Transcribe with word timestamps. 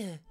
Yeah. 0.00 0.27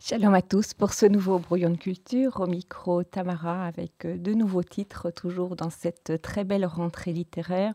Shalom 0.00 0.32
à 0.32 0.42
tous 0.42 0.74
pour 0.74 0.92
ce 0.92 1.06
nouveau 1.06 1.40
brouillon 1.40 1.70
de 1.70 1.76
culture. 1.76 2.40
Au 2.40 2.46
micro, 2.46 3.02
Tamara 3.02 3.66
avec 3.66 4.04
euh, 4.04 4.16
de 4.16 4.32
nouveaux 4.32 4.62
titres, 4.62 5.10
toujours 5.10 5.56
dans 5.56 5.70
cette 5.70 6.22
très 6.22 6.44
belle 6.44 6.64
rentrée 6.66 7.12
littéraire. 7.12 7.74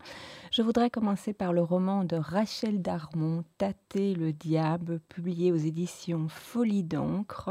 Je 0.50 0.62
voudrais 0.62 0.90
commencer 0.90 1.34
par 1.34 1.52
le 1.52 1.62
roman 1.62 2.06
de 2.06 2.16
Rachel 2.16 2.82
Darmon, 2.82 3.44
Tâter 3.58 4.16
le 4.16 4.32
diable, 4.32 5.02
publié 5.10 5.52
aux 5.52 5.58
éditions 5.58 6.30
Folie 6.30 6.86
d'encre. 6.86 7.50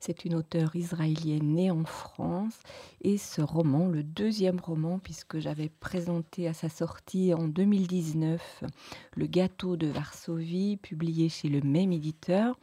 C'est 0.00 0.24
une 0.24 0.36
auteure 0.36 0.76
israélienne 0.76 1.54
née 1.54 1.70
en 1.72 1.84
France 1.84 2.60
et 3.00 3.18
ce 3.18 3.42
roman, 3.42 3.88
le 3.88 4.04
deuxième 4.04 4.60
roman, 4.60 5.00
puisque 5.00 5.40
j'avais 5.40 5.68
présenté 5.68 6.46
à 6.46 6.54
sa 6.54 6.68
sortie 6.68 7.34
en 7.34 7.48
2019 7.48 8.64
Le 9.16 9.26
gâteau 9.26 9.76
de 9.76 9.88
Varsovie, 9.88 10.76
publié 10.76 11.28
chez 11.28 11.48
le 11.48 11.60
même 11.62 11.92
éditeur. 11.92 12.56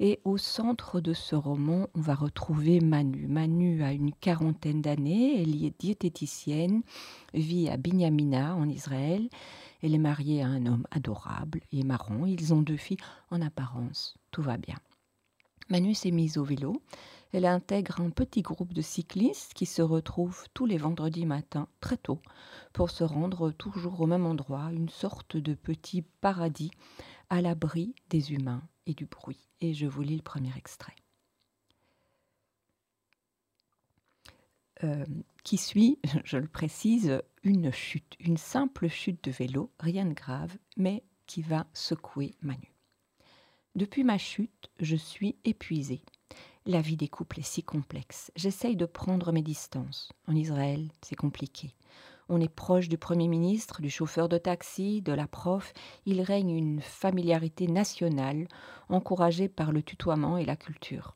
Et 0.00 0.20
au 0.24 0.38
centre 0.38 1.00
de 1.00 1.12
ce 1.12 1.36
roman, 1.36 1.88
on 1.94 2.00
va 2.00 2.14
retrouver 2.14 2.80
Manu. 2.80 3.26
Manu 3.26 3.82
a 3.82 3.92
une 3.92 4.12
quarantaine 4.14 4.80
d'années, 4.80 5.42
elle 5.42 5.54
y 5.54 5.66
est 5.66 5.78
diététicienne, 5.78 6.82
vit 7.34 7.68
à 7.68 7.76
Binyamina 7.76 8.56
en 8.56 8.68
Israël. 8.68 9.28
Elle 9.82 9.94
est 9.94 9.98
mariée 9.98 10.42
à 10.42 10.46
un 10.46 10.64
homme 10.64 10.86
adorable 10.90 11.60
et 11.72 11.84
marrant. 11.84 12.24
Ils 12.24 12.54
ont 12.54 12.62
deux 12.62 12.78
filles. 12.78 12.98
En 13.30 13.42
apparence, 13.42 14.14
tout 14.30 14.42
va 14.42 14.56
bien. 14.56 14.76
Manu 15.70 15.94
s'est 15.94 16.10
mise 16.10 16.36
au 16.36 16.44
vélo. 16.44 16.82
Elle 17.32 17.46
intègre 17.46 18.00
un 18.00 18.10
petit 18.10 18.42
groupe 18.42 18.72
de 18.72 18.82
cyclistes 18.82 19.54
qui 19.54 19.66
se 19.66 19.82
retrouvent 19.82 20.46
tous 20.52 20.66
les 20.66 20.78
vendredis 20.78 21.26
matins 21.26 21.68
très 21.80 21.96
tôt 21.96 22.20
pour 22.72 22.90
se 22.90 23.04
rendre 23.04 23.52
toujours 23.52 24.00
au 24.00 24.06
même 24.06 24.26
endroit, 24.26 24.70
une 24.72 24.88
sorte 24.88 25.36
de 25.36 25.54
petit 25.54 26.02
paradis 26.02 26.72
à 27.28 27.40
l'abri 27.40 27.94
des 28.08 28.32
humains 28.32 28.62
et 28.86 28.94
du 28.94 29.06
bruit. 29.06 29.48
Et 29.60 29.72
je 29.72 29.86
vous 29.86 30.02
lis 30.02 30.16
le 30.16 30.22
premier 30.22 30.52
extrait. 30.56 30.96
Euh, 34.82 35.04
qui 35.44 35.56
suit, 35.56 35.98
je 36.24 36.36
le 36.36 36.48
précise, 36.48 37.22
une 37.44 37.70
chute, 37.70 38.16
une 38.18 38.38
simple 38.38 38.88
chute 38.88 39.22
de 39.22 39.30
vélo, 39.30 39.70
rien 39.78 40.06
de 40.06 40.14
grave, 40.14 40.56
mais 40.76 41.04
qui 41.26 41.42
va 41.42 41.66
secouer 41.74 42.34
Manu. 42.42 42.69
Depuis 43.76 44.02
ma 44.02 44.18
chute, 44.18 44.68
je 44.80 44.96
suis 44.96 45.36
épuisée. 45.44 46.02
La 46.66 46.80
vie 46.80 46.96
des 46.96 47.06
couples 47.06 47.38
est 47.38 47.44
si 47.44 47.62
complexe. 47.62 48.32
J'essaye 48.34 48.74
de 48.74 48.84
prendre 48.84 49.30
mes 49.30 49.42
distances. 49.42 50.10
En 50.26 50.34
Israël, 50.34 50.88
c'est 51.02 51.14
compliqué. 51.14 51.76
On 52.28 52.40
est 52.40 52.52
proche 52.52 52.88
du 52.88 52.98
Premier 52.98 53.28
ministre, 53.28 53.80
du 53.80 53.88
chauffeur 53.88 54.28
de 54.28 54.38
taxi, 54.38 55.02
de 55.02 55.12
la 55.12 55.28
prof. 55.28 55.72
Il 56.04 56.20
règne 56.20 56.50
une 56.50 56.80
familiarité 56.80 57.68
nationale, 57.68 58.48
encouragée 58.88 59.48
par 59.48 59.70
le 59.70 59.84
tutoiement 59.84 60.36
et 60.36 60.44
la 60.44 60.56
culture. 60.56 61.14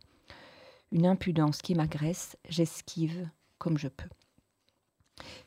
Une 0.92 1.06
impudence 1.06 1.60
qui 1.60 1.74
m'agresse, 1.74 2.36
j'esquive 2.48 3.28
comme 3.58 3.78
je 3.78 3.88
peux 3.88 4.08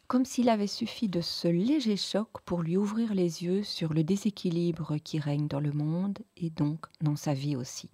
comme 0.07 0.25
s'il 0.25 0.49
avait 0.49 0.67
suffi 0.67 1.09
de 1.09 1.21
ce 1.21 1.47
léger 1.47 1.97
choc 1.97 2.29
pour 2.45 2.61
lui 2.61 2.77
ouvrir 2.77 3.13
les 3.13 3.43
yeux 3.43 3.63
sur 3.63 3.93
le 3.93 4.03
déséquilibre 4.03 4.97
qui 5.03 5.19
règne 5.19 5.47
dans 5.47 5.59
le 5.59 5.71
monde 5.71 6.19
et 6.37 6.49
donc 6.49 6.85
dans 7.01 7.15
sa 7.15 7.33
vie 7.33 7.55
aussi. 7.55 7.89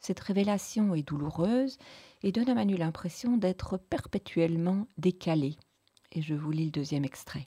Cette 0.00 0.20
révélation 0.20 0.94
est 0.94 1.02
douloureuse 1.02 1.78
et 2.22 2.32
donne 2.32 2.48
à 2.48 2.54
Manu 2.54 2.76
l'impression 2.76 3.36
d'être 3.36 3.76
perpétuellement 3.76 4.86
décalé. 4.98 5.56
Et 6.12 6.22
je 6.22 6.34
vous 6.34 6.50
lis 6.50 6.66
le 6.66 6.70
deuxième 6.70 7.04
extrait. 7.04 7.46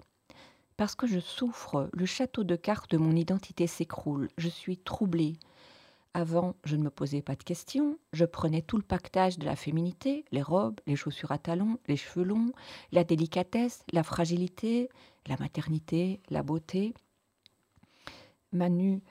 Parce 0.78 0.96
que 0.96 1.08
je 1.08 1.20
souffre, 1.20 1.90
le 1.94 2.06
château 2.06 2.44
de 2.44 2.56
cartes 2.56 2.92
de 2.92 2.98
mon 2.98 3.16
identité 3.16 3.66
s'écroule. 3.66 4.30
Je 4.38 4.50
suis 4.50 4.78
troublée, 4.78 5.38
avant, 6.14 6.56
je 6.64 6.75
ne 6.75 6.84
me 6.84 6.90
posais 6.90 7.22
pas 7.22 7.36
de 7.36 7.44
questions. 7.44 7.97
Je 8.14 8.25
prenais 8.25 8.62
tout 8.62 8.78
le 8.78 8.84
pactage 8.84 9.38
de 9.38 9.46
la 9.46 9.56
féminité, 9.56 10.25
les 10.31 10.42
robes, 10.42 10.80
les 10.88 10.96
chaussures 10.96 11.31
à 11.31 11.38
talons, 11.38 11.80
les 11.88 11.97
cheveux 11.97 12.25
longs, 12.25 12.52
la 12.92 13.03
délicatesse, 13.03 13.84
la 13.94 14.03
fragilité, 14.03 14.90
la 15.28 15.38
maternité, 15.38 16.19
la 16.30 16.44
beauté. 16.44 16.94
Manu 18.52 19.02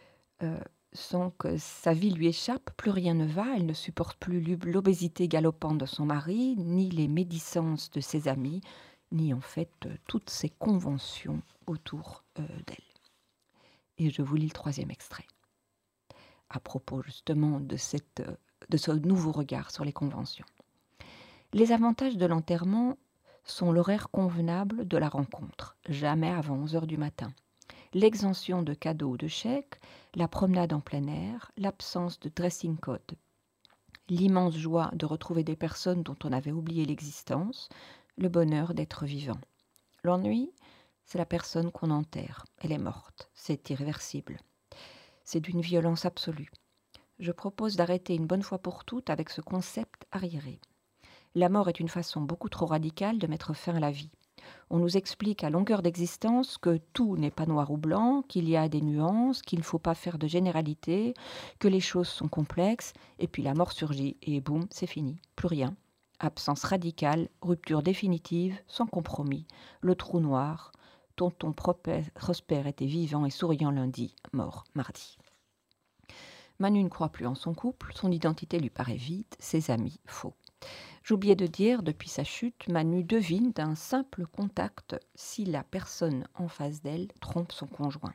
euh, 0.43 0.59
sent 0.93 1.33
que 1.39 1.57
sa 1.57 1.93
vie 1.93 2.11
lui 2.11 2.27
échappe, 2.27 2.71
plus 2.77 2.91
rien 2.91 3.15
ne 3.15 3.27
va, 3.27 3.57
elle 3.57 3.67
ne 3.67 3.73
supporte 3.73 4.19
plus 4.19 4.41
l'obésité 4.65 5.29
galopante 5.29 5.79
de 5.79 5.87
son 5.87 6.07
mari, 6.07 6.57
ni 6.57 6.91
les 6.91 7.09
médicences 7.09 7.91
de 7.91 8.01
ses 8.01 8.27
amis, 8.27 8.61
ni 9.13 9.33
en 9.33 9.41
fait 9.41 9.73
euh, 9.87 9.97
toutes 10.09 10.31
ces 10.31 10.49
conventions 10.49 11.43
autour 11.67 12.25
euh, 12.39 12.43
d'elle. 12.67 12.77
Et 13.99 14.11
je 14.11 14.23
vous 14.23 14.37
lis 14.37 14.47
le 14.47 14.53
troisième 14.53 14.91
extrait 14.91 15.27
à 16.51 16.61
propos 16.61 17.03
justement 17.03 17.61
de, 17.61 17.77
ce 17.77 18.91
nouveau 18.93 19.33
regard 19.33 19.71
sur 19.71 19.85
les 19.85 19.93
conventions. 19.93 20.47
Les 21.53 21.73
avantages 21.73 22.17
de 22.17 22.27
l'enterrement 22.27 22.97
sont 23.45 23.73
l'horaire 23.73 24.11
convenable 24.11 24.87
de 24.87 24.99
la 24.99 25.09
rencontre, 25.09 25.77
jamais 25.89 26.31
avant 26.31 26.57
11 26.57 26.77
heures 26.77 26.87
du 26.87 26.99
matin, 26.99 27.33
l'exemption 27.95 28.63
de 28.63 28.75
cadeaux 28.75 29.13
ou 29.13 29.17
de 29.17 29.29
chèques, 29.29 29.81
la 30.15 30.29
promenade 30.29 30.73
en 30.73 30.81
plein 30.81 31.07
air, 31.07 31.51
l'absence 31.57 32.21
de 32.21 32.31
dressing 32.35 32.77
code, 32.77 33.17
l'immense 34.09 34.57
joie 34.57 34.91
de 34.95 35.07
retrouver 35.07 35.45
des 35.45 35.57
personnes 35.57 36.03
dont 36.03 36.17
on 36.25 36.33
avait 36.33 36.53
oublié 36.53 36.85
l'existence, 36.85 37.69
le 38.19 38.29
bonheur 38.29 38.75
d'être 38.75 39.07
vivant. 39.07 39.41
L'ennui, 40.03 40.51
c'est 41.05 41.19
la 41.19 41.27
personne 41.27 41.71
qu'on 41.71 41.91
enterre. 41.91 42.45
Elle 42.59 42.73
est 42.73 42.79
morte, 42.79 43.31
c'est 43.35 43.71
irréversible 43.71 44.39
c'est 45.29 45.41
d'une 45.41 45.61
violence 45.61 46.07
absolue. 46.07 46.51
Je 47.19 47.33
propose 47.33 47.77
d'arrêter 47.77 48.15
une 48.15 48.27
bonne 48.27 48.43
fois 48.43 48.57
pour 48.57 48.87
toutes 48.87 49.11
avec 49.11 49.29
ce 49.29 49.43
concept 49.43 50.07
arriéré. 50.11 50.59
La 51.35 51.51
mort 51.51 51.69
est 51.69 51.81
une 51.81 51.91
façon 51.91 52.23
beaucoup 52.23 52.49
trop 52.49 52.65
radicale 52.65 53.19
de 53.19 53.27
mettre 53.27 53.53
fin 53.53 53.75
à 53.75 53.81
la 53.81 53.91
vie. 53.91 54.09
On 54.71 54.79
nous 54.79 54.97
explique 54.97 55.45
à 55.45 55.51
longueur 55.51 55.83
d'existence 55.83 56.57
que 56.57 56.79
tout 56.95 57.19
n'est 57.19 57.31
pas 57.31 57.45
noir 57.45 57.71
ou 57.71 57.77
blanc, 57.77 58.23
qu'il 58.27 58.49
y 58.49 58.57
a 58.57 58.71
des 58.71 58.81
nuances, 58.81 59.43
qu'il 59.43 59.59
ne 59.59 59.65
faut 59.65 59.79
pas 59.79 59.95
faire 59.95 60.17
de 60.17 60.27
généralité, 60.27 61.13
que 61.59 61.69
les 61.69 61.81
choses 61.81 62.09
sont 62.09 62.29
complexes, 62.29 62.95
et 63.19 63.29
puis 63.29 63.43
la 63.43 63.53
mort 63.53 63.73
surgit, 63.73 64.17
et 64.23 64.41
boum, 64.41 64.67
c'est 64.71 64.87
fini, 64.87 65.21
plus 65.37 65.49
rien. 65.49 65.77
Absence 66.21 66.65
radicale, 66.65 67.29
rupture 67.43 67.83
définitive, 67.83 68.59
sans 68.67 68.87
compromis, 68.87 69.47
le 69.83 69.95
trou 69.95 70.21
noir, 70.21 70.73
Tonton 71.19 71.53
Prosper 71.53 72.69
était 72.69 72.87
vivant 72.87 73.27
et 73.27 73.31
souriant 73.31 73.73
lundi, 73.73 74.15
mort 74.33 74.63
mardi. 74.77 75.19
Manu 76.61 76.85
ne 76.85 76.89
croit 76.89 77.09
plus 77.09 77.27
en 77.27 77.35
son 77.35 77.55
couple, 77.55 77.93
son 77.97 78.13
identité 78.13 78.61
lui 78.61 78.71
paraît 78.71 78.95
vide, 78.95 79.27
ses 79.41 79.73
amis 79.73 79.99
faux. 80.07 80.35
J'oubliais 81.03 81.35
de 81.35 81.49
dire, 81.49 81.83
depuis 81.83 82.09
sa 82.09 82.23
chute, 82.23 82.69
Manu 82.69 83.03
devine 83.03 83.51
d'un 83.51 83.75
simple 83.75 84.27
contact 84.29 84.95
si 85.17 85.45
la 85.45 85.65
personne 85.65 86.25
en 86.37 86.47
face 86.47 86.83
d'elle 86.83 87.09
trompe 87.21 87.51
son 87.51 87.67
conjoint. 87.67 88.15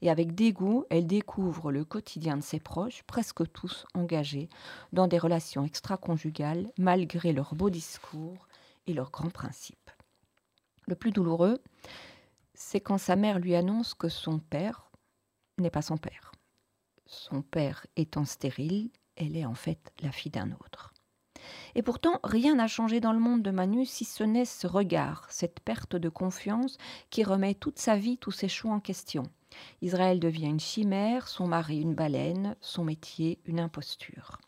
Et 0.00 0.08
avec 0.08 0.36
dégoût, 0.36 0.84
elle 0.88 1.08
découvre 1.08 1.72
le 1.72 1.84
quotidien 1.84 2.36
de 2.36 2.44
ses 2.44 2.60
proches, 2.60 3.02
presque 3.08 3.50
tous 3.50 3.86
engagés 3.94 4.48
dans 4.92 5.08
des 5.08 5.18
relations 5.18 5.64
extra-conjugales, 5.64 6.70
malgré 6.78 7.32
leurs 7.32 7.56
beaux 7.56 7.70
discours 7.70 8.46
et 8.86 8.94
leurs 8.94 9.10
grands 9.10 9.30
principes. 9.30 9.90
Le 10.86 10.94
plus 10.94 11.10
douloureux, 11.10 11.60
c'est 12.56 12.80
quand 12.80 12.98
sa 12.98 13.16
mère 13.16 13.38
lui 13.38 13.54
annonce 13.54 13.94
que 13.94 14.08
son 14.08 14.38
père 14.38 14.90
n'est 15.58 15.70
pas 15.70 15.82
son 15.82 15.98
père. 15.98 16.32
Son 17.04 17.42
père 17.42 17.86
étant 17.96 18.24
stérile, 18.24 18.90
elle 19.14 19.36
est 19.36 19.44
en 19.44 19.54
fait 19.54 19.92
la 20.02 20.10
fille 20.10 20.32
d'un 20.32 20.50
autre. 20.52 20.92
Et 21.74 21.82
pourtant, 21.82 22.18
rien 22.24 22.56
n'a 22.56 22.66
changé 22.66 22.98
dans 22.98 23.12
le 23.12 23.20
monde 23.20 23.42
de 23.42 23.50
Manu 23.50 23.84
si 23.84 24.04
ce 24.04 24.24
n'est 24.24 24.46
ce 24.46 24.66
regard, 24.66 25.26
cette 25.30 25.60
perte 25.60 25.94
de 25.94 26.08
confiance 26.08 26.78
qui 27.10 27.22
remet 27.22 27.54
toute 27.54 27.78
sa 27.78 27.96
vie, 27.96 28.18
tous 28.18 28.32
ses 28.32 28.48
choix 28.48 28.72
en 28.72 28.80
question. 28.80 29.22
Israël 29.82 30.18
devient 30.18 30.48
une 30.48 30.60
chimère, 30.60 31.28
son 31.28 31.46
mari 31.46 31.80
une 31.80 31.94
baleine, 31.94 32.56
son 32.60 32.84
métier 32.84 33.38
une 33.44 33.60
imposture. 33.60 34.38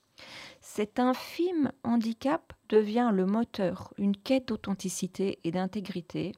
Cet 0.61 0.99
infime 0.99 1.71
handicap 1.85 2.53
devient 2.69 3.11
le 3.13 3.27
moteur, 3.27 3.93
une 3.99 4.17
quête 4.17 4.49
d'authenticité 4.49 5.39
et 5.45 5.53
d'intégrité 5.53 6.33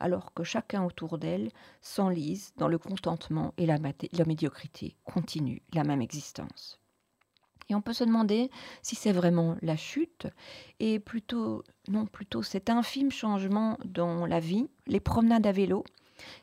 alors 0.00 0.32
que 0.34 0.44
chacun 0.44 0.84
autour 0.84 1.18
d'elle 1.18 1.50
s'enlise 1.80 2.52
dans 2.56 2.68
le 2.68 2.78
contentement 2.78 3.54
et 3.56 3.66
la, 3.66 3.78
médiocrité, 3.78 4.96
continue 5.04 5.62
la 5.72 5.84
même 5.84 6.02
existence. 6.02 6.78
Et 7.68 7.74
on 7.74 7.80
peut 7.80 7.92
se 7.92 8.04
demander 8.04 8.50
si 8.82 8.94
c'est 8.94 9.12
vraiment 9.12 9.56
la 9.60 9.76
chute 9.76 10.28
et 10.78 11.00
plutôt, 11.00 11.64
non, 11.88 12.06
plutôt 12.06 12.42
cet 12.42 12.70
infime 12.70 13.10
changement 13.10 13.76
dans 13.84 14.24
la 14.26 14.38
vie, 14.38 14.68
les 14.86 15.00
promenades 15.00 15.46
à 15.46 15.52
vélo, 15.52 15.84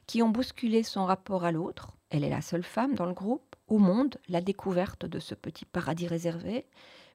qui 0.05 0.21
ont 0.21 0.29
bousculé 0.29 0.83
son 0.83 1.05
rapport 1.05 1.45
à 1.45 1.51
l'autre. 1.51 1.94
Elle 2.09 2.23
est 2.23 2.29
la 2.29 2.41
seule 2.41 2.63
femme 2.63 2.94
dans 2.95 3.05
le 3.05 3.13
groupe, 3.13 3.55
au 3.67 3.79
monde, 3.79 4.17
la 4.27 4.41
découverte 4.41 5.05
de 5.05 5.19
ce 5.19 5.33
petit 5.33 5.65
paradis 5.65 6.07
réservé, 6.07 6.67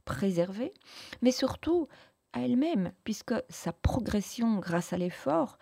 préservé, 0.04 0.72
mais 1.20 1.30
surtout 1.30 1.86
à 2.32 2.42
elle-même, 2.42 2.92
puisque 3.04 3.34
sa 3.48 3.72
progression 3.72 4.58
grâce 4.58 4.92
à 4.92 4.98
l'effort, 4.98 5.58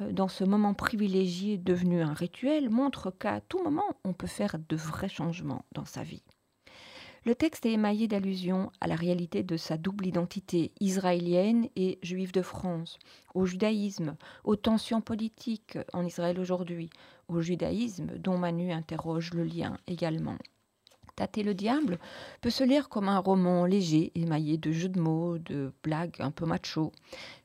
euh, 0.00 0.12
dans 0.12 0.28
ce 0.28 0.44
moment 0.44 0.74
privilégié 0.74 1.58
devenu 1.58 2.02
un 2.02 2.14
rituel, 2.14 2.70
montre 2.70 3.10
qu'à 3.10 3.40
tout 3.40 3.62
moment, 3.62 3.96
on 4.04 4.12
peut 4.12 4.26
faire 4.26 4.56
de 4.58 4.76
vrais 4.76 5.08
changements 5.08 5.64
dans 5.72 5.84
sa 5.84 6.02
vie. 6.02 6.22
Le 7.26 7.34
texte 7.34 7.66
est 7.66 7.72
émaillé 7.72 8.08
d'allusions 8.08 8.72
à 8.80 8.86
la 8.86 8.96
réalité 8.96 9.42
de 9.42 9.58
sa 9.58 9.76
double 9.76 10.06
identité 10.06 10.72
israélienne 10.80 11.68
et 11.76 11.98
juive 12.02 12.32
de 12.32 12.40
France, 12.40 12.98
au 13.34 13.44
judaïsme, 13.44 14.16
aux 14.44 14.56
tensions 14.56 15.02
politiques 15.02 15.76
en 15.92 16.06
Israël 16.06 16.40
aujourd'hui, 16.40 16.88
au 17.28 17.42
judaïsme 17.42 18.16
dont 18.16 18.38
Manu 18.38 18.72
interroge 18.72 19.34
le 19.34 19.44
lien 19.44 19.76
également. 19.86 20.38
Tâter 21.20 21.42
le 21.42 21.52
diable 21.52 21.98
peut 22.40 22.48
se 22.48 22.64
lire 22.64 22.88
comme 22.88 23.10
un 23.10 23.18
roman 23.18 23.66
léger, 23.66 24.10
émaillé 24.14 24.56
de 24.56 24.72
jeux 24.72 24.88
de 24.88 24.98
mots, 24.98 25.36
de 25.36 25.74
blagues 25.82 26.16
un 26.18 26.30
peu 26.30 26.46
macho. 26.46 26.92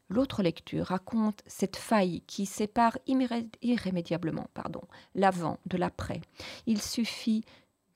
L'autre 0.08 0.44
lecture 0.44 0.86
raconte 0.86 1.44
cette 1.46 1.76
faille 1.76 2.22
qui 2.26 2.46
sépare 2.46 2.98
irrémédiablement 3.06 4.48
pardon, 4.54 4.80
l'avant 5.14 5.60
de 5.66 5.76
l'après. 5.76 6.22
Il 6.68 6.82
suffit 6.82 7.44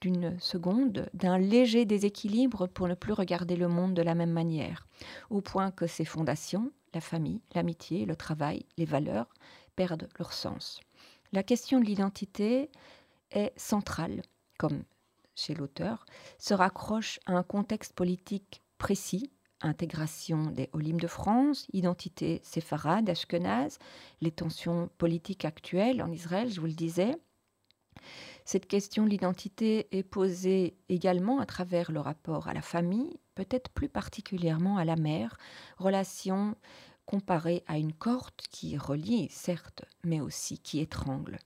d'une 0.02 0.38
seconde, 0.42 1.10
d'un 1.14 1.38
léger 1.38 1.86
déséquilibre 1.86 2.68
pour 2.68 2.90
ne 2.90 2.94
plus 2.94 3.14
regarder 3.14 3.56
le 3.56 3.70
monde 3.70 3.94
de 3.94 4.02
la 4.02 4.16
même 4.16 4.34
manière, 4.34 4.86
au 5.30 5.40
point 5.40 5.72
que 5.72 5.88
ses 5.88 6.04
fondations, 6.04 6.74
la 6.94 7.00
famille, 7.00 7.40
l'amitié, 7.56 8.06
le 8.06 8.18
travail, 8.18 8.66
les 8.78 8.84
valeurs, 8.84 9.34
perdent 9.78 10.10
leur 10.18 10.34
sens. 10.34 10.82
La 11.32 11.42
question 11.42 11.80
de 11.80 11.86
l'identité 11.86 12.70
est 13.32 13.54
centrale, 13.56 14.24
comme 14.58 14.84
chez 15.40 15.54
l'auteur, 15.54 16.06
se 16.38 16.54
raccroche 16.54 17.20
à 17.26 17.34
un 17.34 17.44
contexte 17.44 17.94
politique 17.94 18.62
précis, 18.78 19.32
intégration 19.62 20.52
des 20.52 20.70
Olim 20.74 21.00
de 21.00 21.08
France, 21.08 21.68
identité 21.74 22.42
séfarade, 22.44 23.10
ashkenaz, 23.10 23.78
les 24.22 24.32
tensions 24.32 24.90
politiques 24.98 25.46
actuelles 25.46 26.02
en 26.02 26.12
Israël, 26.12 26.52
je 26.52 26.60
vous 26.60 26.68
le 26.68 26.74
disais, 26.74 27.18
cette 28.46 28.68
question 28.68 29.04
de 29.04 29.10
l'identité 29.10 29.88
est 29.96 30.04
posée 30.04 30.78
également 30.88 31.40
à 31.40 31.46
travers 31.46 31.92
le 31.92 32.00
rapport 32.00 32.48
à 32.48 32.54
la 32.54 32.62
famille, 32.62 33.20
peut-être 33.36 33.70
plus 33.70 33.90
particulièrement 33.90 34.78
à 34.78 34.86
la 34.86 34.96
mère, 34.96 35.38
relation 35.78 36.56
comparée 37.06 37.64
à 37.68 37.78
une 37.78 37.94
corde 37.94 38.42
qui 38.50 38.78
relie, 38.78 39.30
certes, 39.30 39.84
mais 40.04 40.22
aussi 40.22 40.60
qui 40.60 40.80
étrangle. 40.80 41.38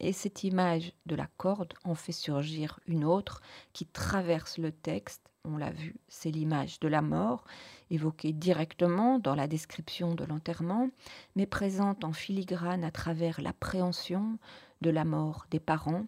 Et 0.00 0.14
cette 0.14 0.44
image 0.44 0.92
de 1.04 1.14
la 1.14 1.28
corde 1.36 1.74
en 1.84 1.94
fait 1.94 2.12
surgir 2.12 2.80
une 2.86 3.04
autre 3.04 3.42
qui 3.74 3.84
traverse 3.84 4.56
le 4.56 4.72
texte. 4.72 5.30
On 5.44 5.58
l'a 5.58 5.70
vu, 5.70 5.96
c'est 6.08 6.30
l'image 6.30 6.80
de 6.80 6.88
la 6.88 7.02
mort, 7.02 7.44
évoquée 7.90 8.32
directement 8.32 9.18
dans 9.18 9.34
la 9.34 9.46
description 9.46 10.14
de 10.14 10.24
l'enterrement, 10.24 10.90
mais 11.36 11.46
présente 11.46 12.02
en 12.04 12.12
filigrane 12.12 12.82
à 12.82 12.90
travers 12.90 13.42
l'appréhension 13.42 14.38
de 14.80 14.90
la 14.90 15.04
mort 15.04 15.46
des 15.50 15.60
parents, 15.60 16.06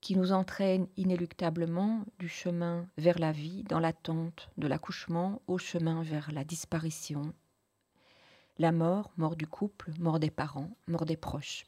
qui 0.00 0.16
nous 0.16 0.32
entraîne 0.32 0.88
inéluctablement 0.96 2.04
du 2.18 2.28
chemin 2.28 2.86
vers 2.96 3.18
la 3.18 3.32
vie, 3.32 3.64
dans 3.64 3.78
l'attente 3.80 4.50
de 4.56 4.66
l'accouchement, 4.66 5.42
au 5.46 5.58
chemin 5.58 6.02
vers 6.02 6.30
la 6.32 6.44
disparition. 6.44 7.32
La 8.58 8.72
mort, 8.72 9.12
mort 9.16 9.36
du 9.36 9.46
couple, 9.46 9.92
mort 9.98 10.20
des 10.20 10.30
parents, 10.30 10.70
mort 10.86 11.06
des 11.06 11.16
proches. 11.16 11.64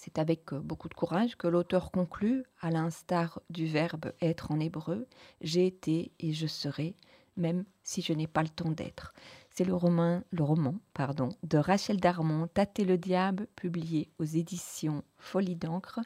C'est 0.00 0.20
avec 0.20 0.54
beaucoup 0.54 0.88
de 0.88 0.94
courage 0.94 1.36
que 1.36 1.48
l'auteur 1.48 1.90
conclut, 1.90 2.44
à 2.60 2.70
l'instar 2.70 3.40
du 3.50 3.66
verbe 3.66 4.12
être 4.20 4.52
en 4.52 4.60
hébreu, 4.60 5.08
j'ai 5.40 5.66
été 5.66 6.12
et 6.20 6.32
je 6.32 6.46
serai, 6.46 6.94
même 7.36 7.64
si 7.82 8.00
je 8.00 8.12
n'ai 8.12 8.28
pas 8.28 8.44
le 8.44 8.48
temps 8.48 8.70
d'être. 8.70 9.12
C'est 9.50 9.64
le 9.64 9.74
roman, 9.74 10.22
le 10.30 10.44
roman 10.44 10.76
pardon, 10.94 11.30
de 11.42 11.58
Rachel 11.58 11.98
Darmon, 11.98 12.46
Tâter 12.46 12.84
le 12.84 12.96
diable, 12.96 13.48
publié 13.56 14.08
aux 14.20 14.24
éditions 14.24 15.02
Folie 15.16 15.56
d'encre. 15.56 15.98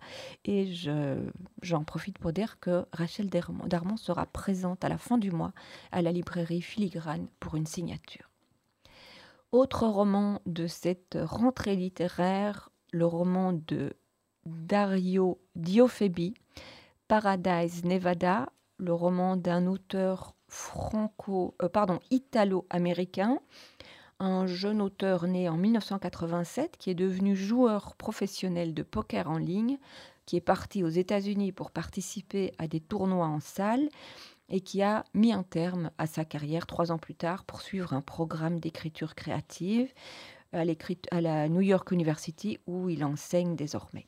Et 0.47 0.73
j'en 1.61 1.85
profite 1.85 2.19
pour 2.19 2.33
dire 2.33 2.59
que 2.61 2.87
Rachel 2.95 3.29
Darmon 3.29 3.99
sera 3.99 4.25
présente 4.25 4.85
à 4.85 4.89
la 4.89 4.97
fin 4.97 5.19
du 5.19 5.31
mois 5.31 5.53
à 5.91 6.01
la 6.01 6.13
librairie 6.13 6.63
Filigrane 6.63 7.29
pour 7.41 7.57
une 7.57 7.67
signature. 7.67 8.31
Autre 9.53 9.87
roman 9.87 10.41
de 10.47 10.67
cette 10.67 11.19
rentrée 11.21 11.77
littéraire, 11.77 12.72
le 12.93 13.07
roman 13.07 13.53
de 13.53 13.95
Dario 14.45 15.41
Diofebi, 15.57 16.35
Paradise 17.09 17.85
Nevada, 17.85 18.51
le 18.77 18.93
roman 18.93 19.37
d'un 19.37 19.67
auteur 19.67 20.35
franco, 20.49 21.55
euh, 21.63 21.69
pardon, 21.69 21.99
italo-américain, 22.11 23.39
un 24.21 24.47
jeune 24.47 24.83
auteur 24.83 25.27
né 25.27 25.49
en 25.49 25.57
1987 25.57 26.77
qui 26.77 26.91
est 26.91 26.95
devenu 26.95 27.35
joueur 27.35 27.97
professionnel 27.97 28.75
de 28.75 28.83
poker 28.83 29.29
en 29.29 29.39
ligne, 29.39 29.79
qui 30.27 30.37
est 30.37 30.41
parti 30.41 30.85
aux 30.85 30.89
États-Unis 30.89 31.53
pour 31.53 31.71
participer 31.71 32.53
à 32.59 32.69
des 32.69 32.81
tournois 32.81 33.27
en 33.27 33.41
salle 33.41 33.89
et 34.49 34.61
qui 34.61 34.83
a 34.83 35.05
mis 35.15 35.33
un 35.33 35.43
terme 35.43 35.91
à 35.99 36.07
sa 36.07 36.25
carrière 36.25 36.67
trois 36.67 36.93
ans 36.93 36.99
plus 36.99 37.15
tard 37.15 37.45
pour 37.45 37.63
suivre 37.63 37.95
un 37.95 38.03
programme 38.03 38.61
d'écriture 38.61 39.15
créative 39.15 39.93
à, 40.53 40.63
à 41.11 41.21
la 41.21 41.49
New 41.49 41.61
York 41.61 41.91
University 41.91 42.59
où 42.67 42.89
il 42.89 43.05
enseigne 43.05 43.57
désormais. 43.57 44.07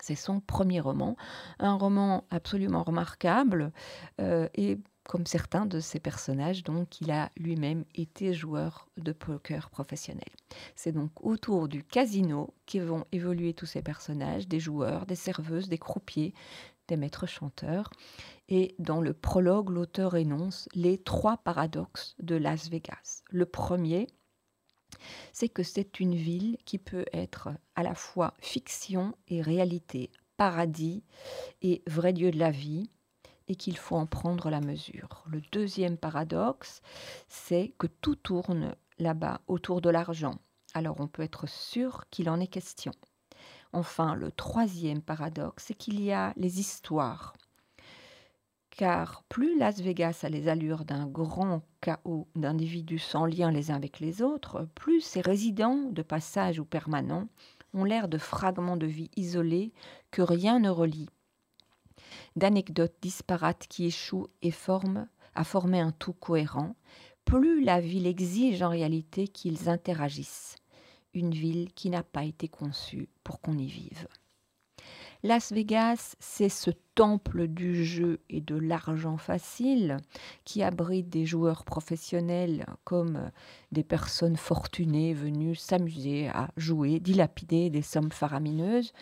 C'est 0.00 0.16
son 0.16 0.40
premier 0.40 0.80
roman, 0.80 1.16
un 1.58 1.74
roman 1.74 2.24
absolument 2.30 2.82
remarquable 2.82 3.72
euh, 4.20 4.48
et 4.54 4.78
comme 5.04 5.26
certains 5.26 5.66
de 5.66 5.80
ses 5.80 6.00
personnages, 6.00 6.62
donc 6.62 7.00
il 7.00 7.10
a 7.10 7.30
lui-même 7.36 7.84
été 7.94 8.34
joueur 8.34 8.88
de 8.96 9.12
poker 9.12 9.68
professionnel. 9.70 10.28
C'est 10.76 10.92
donc 10.92 11.10
autour 11.20 11.68
du 11.68 11.82
casino 11.82 12.54
qui 12.66 12.78
vont 12.78 13.04
évoluer 13.10 13.52
tous 13.52 13.66
ces 13.66 13.82
personnages, 13.82 14.46
des 14.46 14.60
joueurs, 14.60 15.06
des 15.06 15.16
serveuses, 15.16 15.68
des 15.68 15.78
croupiers, 15.78 16.34
des 16.88 16.96
maîtres 16.96 17.26
chanteurs. 17.26 17.90
Et 18.48 18.74
dans 18.78 19.00
le 19.00 19.12
prologue, 19.12 19.70
l'auteur 19.70 20.16
énonce 20.16 20.68
les 20.74 20.98
trois 20.98 21.38
paradoxes 21.38 22.14
de 22.20 22.36
Las 22.36 22.68
Vegas. 22.68 23.22
Le 23.30 23.46
premier, 23.46 24.06
c'est 25.32 25.48
que 25.48 25.62
c'est 25.62 26.00
une 26.00 26.14
ville 26.14 26.56
qui 26.64 26.78
peut 26.78 27.04
être 27.12 27.50
à 27.74 27.82
la 27.82 27.94
fois 27.94 28.34
fiction 28.40 29.14
et 29.28 29.42
réalité, 29.42 30.10
paradis 30.36 31.02
et 31.60 31.82
vrai 31.86 32.12
Dieu 32.12 32.30
de 32.30 32.38
la 32.38 32.50
vie, 32.50 32.90
et 33.48 33.56
qu'il 33.56 33.76
faut 33.76 33.96
en 33.96 34.06
prendre 34.06 34.50
la 34.50 34.60
mesure. 34.60 35.24
Le 35.26 35.40
deuxième 35.52 35.96
paradoxe, 35.96 36.80
c'est 37.28 37.74
que 37.78 37.86
tout 37.86 38.16
tourne 38.16 38.74
là-bas 38.98 39.40
autour 39.46 39.80
de 39.80 39.90
l'argent. 39.90 40.38
Alors 40.74 41.00
on 41.00 41.08
peut 41.08 41.22
être 41.22 41.48
sûr 41.48 42.04
qu'il 42.10 42.30
en 42.30 42.40
est 42.40 42.46
question. 42.46 42.92
Enfin, 43.72 44.14
le 44.14 44.30
troisième 44.30 45.02
paradoxe, 45.02 45.64
c'est 45.66 45.74
qu'il 45.74 46.02
y 46.02 46.12
a 46.12 46.32
les 46.36 46.60
histoires. 46.60 47.34
Car 48.82 49.22
plus 49.28 49.56
Las 49.60 49.80
Vegas 49.80 50.22
a 50.24 50.28
les 50.28 50.48
allures 50.48 50.84
d'un 50.84 51.06
grand 51.06 51.62
chaos 51.80 52.26
d'individus 52.34 52.98
sans 52.98 53.26
lien 53.26 53.52
les 53.52 53.70
uns 53.70 53.76
avec 53.76 54.00
les 54.00 54.22
autres, 54.22 54.68
plus 54.74 55.00
ses 55.00 55.20
résidents, 55.20 55.88
de 55.92 56.02
passage 56.02 56.58
ou 56.58 56.64
permanents, 56.64 57.28
ont 57.74 57.84
l'air 57.84 58.08
de 58.08 58.18
fragments 58.18 58.76
de 58.76 58.88
vie 58.88 59.08
isolés 59.14 59.72
que 60.10 60.20
rien 60.20 60.58
ne 60.58 60.68
relie 60.68 61.08
d'anecdotes 62.34 62.96
disparates 63.00 63.68
qui 63.68 63.86
échouent 63.86 64.26
et 64.42 64.50
forment 64.50 65.06
à 65.36 65.44
former 65.44 65.78
un 65.78 65.92
tout 65.92 66.14
cohérent, 66.14 66.74
plus 67.24 67.62
la 67.62 67.80
ville 67.80 68.08
exige 68.08 68.62
en 68.62 68.70
réalité 68.70 69.28
qu'ils 69.28 69.68
interagissent. 69.68 70.56
Une 71.14 71.30
ville 71.30 71.72
qui 71.72 71.88
n'a 71.88 72.02
pas 72.02 72.24
été 72.24 72.48
conçue 72.48 73.08
pour 73.22 73.40
qu'on 73.40 73.56
y 73.58 73.68
vive. 73.68 74.08
Las 75.24 75.52
Vegas, 75.52 76.16
c'est 76.18 76.48
ce 76.48 76.72
temple 76.96 77.46
du 77.46 77.84
jeu 77.84 78.18
et 78.28 78.40
de 78.40 78.56
l'argent 78.56 79.16
facile 79.18 79.98
qui 80.44 80.64
abrite 80.64 81.08
des 81.10 81.26
joueurs 81.26 81.64
professionnels 81.64 82.66
comme 82.82 83.30
des 83.70 83.84
personnes 83.84 84.36
fortunées 84.36 85.14
venues 85.14 85.54
s'amuser 85.54 86.26
à 86.26 86.50
jouer, 86.56 86.98
dilapider 86.98 87.70
des 87.70 87.82
sommes 87.82 88.10
faramineuses, 88.10 88.92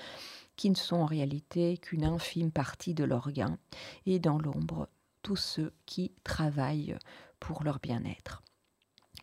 qui 0.56 0.68
ne 0.68 0.74
sont 0.74 0.96
en 0.96 1.06
réalité 1.06 1.78
qu'une 1.78 2.04
infime 2.04 2.52
partie 2.52 2.92
de 2.92 3.04
leurs 3.04 3.32
gains, 3.32 3.56
et 4.04 4.18
dans 4.18 4.38
l'ombre, 4.38 4.90
tous 5.22 5.36
ceux 5.36 5.72
qui 5.86 6.12
travaillent 6.22 6.98
pour 7.38 7.64
leur 7.64 7.78
bien-être. 7.78 8.42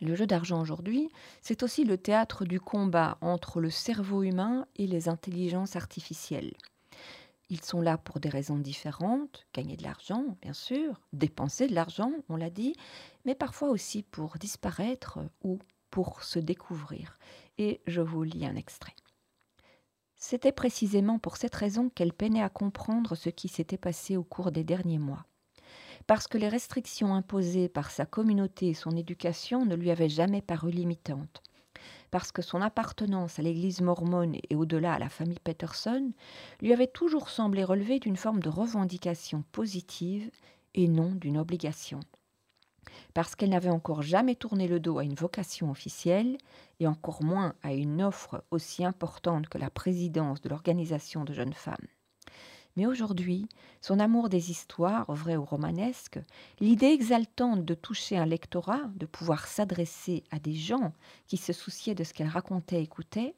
Le 0.01 0.15
jeu 0.15 0.25
d'argent 0.25 0.59
aujourd'hui, 0.59 1.09
c'est 1.43 1.61
aussi 1.61 1.83
le 1.83 1.99
théâtre 1.99 2.43
du 2.43 2.59
combat 2.59 3.19
entre 3.21 3.61
le 3.61 3.69
cerveau 3.69 4.23
humain 4.23 4.65
et 4.77 4.87
les 4.87 5.09
intelligences 5.09 5.75
artificielles. 5.75 6.53
Ils 7.49 7.63
sont 7.63 7.79
là 7.79 7.97
pour 7.97 8.19
des 8.19 8.29
raisons 8.29 8.57
différentes, 8.57 9.45
gagner 9.53 9.77
de 9.77 9.83
l'argent, 9.83 10.37
bien 10.41 10.53
sûr, 10.53 10.99
dépenser 11.13 11.67
de 11.67 11.75
l'argent, 11.75 12.11
on 12.27 12.35
l'a 12.35 12.49
dit, 12.49 12.75
mais 13.25 13.35
parfois 13.35 13.69
aussi 13.69 14.03
pour 14.03 14.37
disparaître 14.37 15.19
ou 15.43 15.59
pour 15.89 16.23
se 16.23 16.39
découvrir. 16.39 17.17
Et 17.57 17.81
je 17.87 18.01
vous 18.01 18.23
lis 18.23 18.45
un 18.45 18.55
extrait. 18.55 18.95
C'était 20.17 20.51
précisément 20.51 21.19
pour 21.19 21.37
cette 21.37 21.55
raison 21.55 21.89
qu'elle 21.89 22.11
peinait 22.11 22.41
à 22.41 22.49
comprendre 22.49 23.15
ce 23.15 23.29
qui 23.29 23.47
s'était 23.47 23.77
passé 23.77 24.17
au 24.17 24.23
cours 24.23 24.51
des 24.51 24.63
derniers 24.63 24.99
mois. 24.99 25.25
Parce 26.05 26.27
que 26.27 26.37
les 26.37 26.49
restrictions 26.49 27.13
imposées 27.13 27.69
par 27.69 27.91
sa 27.91 28.05
communauté 28.05 28.69
et 28.69 28.73
son 28.73 28.95
éducation 28.95 29.65
ne 29.65 29.75
lui 29.75 29.91
avaient 29.91 30.09
jamais 30.09 30.41
paru 30.41 30.71
limitantes 30.71 31.43
parce 32.11 32.31
que 32.31 32.41
son 32.41 32.61
appartenance 32.61 33.39
à 33.39 33.41
l'Église 33.41 33.81
mormone 33.81 34.37
et 34.49 34.55
au-delà 34.55 34.93
à 34.93 34.99
la 34.99 35.09
famille 35.09 35.39
Peterson 35.43 36.11
lui 36.61 36.73
avait 36.73 36.87
toujours 36.87 37.29
semblé 37.29 37.63
relever 37.63 37.99
d'une 37.99 38.17
forme 38.17 38.39
de 38.39 38.49
revendication 38.49 39.43
positive 39.51 40.29
et 40.73 40.87
non 40.87 41.11
d'une 41.11 41.37
obligation. 41.37 41.99
Parce 43.13 43.35
qu'elle 43.35 43.49
n'avait 43.49 43.69
encore 43.69 44.01
jamais 44.01 44.35
tourné 44.35 44.67
le 44.67 44.79
dos 44.79 44.99
à 44.99 45.03
une 45.03 45.15
vocation 45.15 45.71
officielle, 45.71 46.37
et 46.79 46.87
encore 46.87 47.23
moins 47.23 47.55
à 47.63 47.73
une 47.73 48.01
offre 48.01 48.43
aussi 48.51 48.85
importante 48.85 49.49
que 49.49 49.57
la 49.57 49.69
présidence 49.69 50.41
de 50.41 50.49
l'organisation 50.49 51.23
de 51.23 51.33
jeunes 51.33 51.53
femmes. 51.53 51.75
Mais 52.77 52.85
aujourd'hui, 52.85 53.49
son 53.81 53.99
amour 53.99 54.29
des 54.29 54.51
histoires, 54.51 55.11
vraies 55.11 55.35
ou 55.35 55.43
romanesques, 55.43 56.19
l'idée 56.59 56.85
exaltante 56.85 57.65
de 57.65 57.73
toucher 57.73 58.17
un 58.17 58.25
lectorat, 58.27 58.83
de 58.95 59.07
pouvoir 59.07 59.47
s'adresser 59.47 60.23
à 60.29 60.37
des 60.37 60.53
gens 60.53 60.93
qui 61.25 61.37
se 61.37 61.53
souciaient 61.53 61.95
de 61.95 62.03
ce 62.03 62.13
qu'elle 62.13 62.27
racontait 62.27 62.79
et 62.79 62.83
écoutait, 62.83 63.33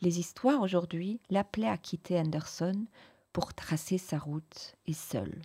les 0.00 0.18
histoires 0.18 0.62
aujourd'hui 0.62 1.20
l'appelaient 1.28 1.68
à 1.68 1.76
quitter 1.76 2.18
Anderson 2.18 2.86
pour 3.34 3.52
tracer 3.52 3.98
sa 3.98 4.18
route 4.18 4.76
et 4.86 4.94
seule. 4.94 5.42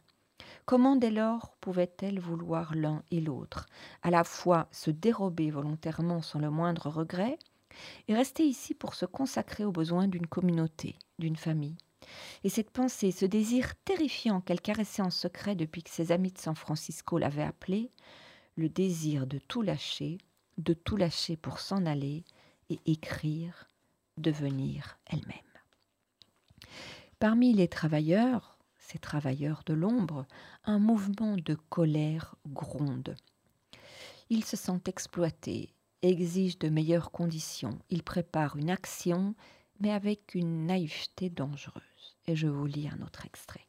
Comment 0.66 0.96
dès 0.96 1.12
lors 1.12 1.58
pouvait-elle 1.60 2.22
vouloir 2.22 2.74
l'un 2.74 3.04
et 3.12 3.20
l'autre, 3.20 3.66
à 4.02 4.12
la 4.12 4.24
fois 4.24 4.70
se 4.72 4.92
dérober 4.92 5.52
volontairement 5.52 6.22
sans 6.22 6.40
le 6.40 6.50
moindre 6.50 6.90
regret, 6.90 7.38
et 8.08 8.16
rester 8.16 8.44
ici 8.44 8.74
pour 8.74 8.96
se 8.96 9.06
consacrer 9.06 9.66
aux 9.66 9.74
besoins 9.74 10.08
d'une 10.08 10.28
communauté, 10.28 10.98
d'une 11.18 11.36
famille? 11.36 11.76
Et 12.44 12.50
cette 12.50 12.72
pensée, 12.72 13.12
ce 13.12 13.26
désir 13.26 13.76
terrifiant 13.86 14.42
qu'elle 14.42 14.62
caressait 14.62 15.02
en 15.02 15.10
secret 15.10 15.56
depuis 15.56 15.84
que 15.84 15.90
ses 15.90 16.12
amis 16.12 16.32
de 16.32 16.38
San 16.38 16.56
Francisco 16.56 17.18
l'avaient 17.18 17.44
appelée, 17.44 17.92
le 18.56 18.70
désir 18.70 19.28
de 19.28 19.38
tout 19.38 19.62
lâcher, 19.62 20.18
de 20.58 20.74
tout 20.74 20.98
lâcher 20.98 21.38
pour 21.38 21.60
s'en 21.60 21.86
aller 21.86 22.24
et 22.70 22.80
écrire, 22.86 23.70
devenir 24.18 25.00
elle-même. 25.08 25.36
Parmi 27.20 27.54
les 27.54 27.68
travailleurs, 27.68 28.58
ces 28.78 29.00
travailleurs 29.00 29.64
de 29.66 29.74
l'ombre, 29.74 30.26
un 30.66 30.80
mouvement 30.80 31.36
de 31.38 31.56
colère 31.70 32.36
gronde. 32.48 33.16
Ils 34.30 34.46
se 34.46 34.58
sentent 34.58 34.88
exploités, 34.88 35.74
exigent 36.02 36.58
de 36.60 36.70
meilleures 36.70 37.12
conditions, 37.12 37.80
ils 37.90 38.04
préparent 38.04 38.58
une 38.58 38.70
action, 38.70 39.36
mais 39.80 39.92
avec 39.92 40.36
une 40.36 40.66
naïveté 40.66 41.30
dangereuse 41.30 41.89
je 42.36 42.48
vous 42.48 42.66
lis 42.66 42.88
un 42.88 43.02
autre 43.06 43.26
extrait. 43.26 43.66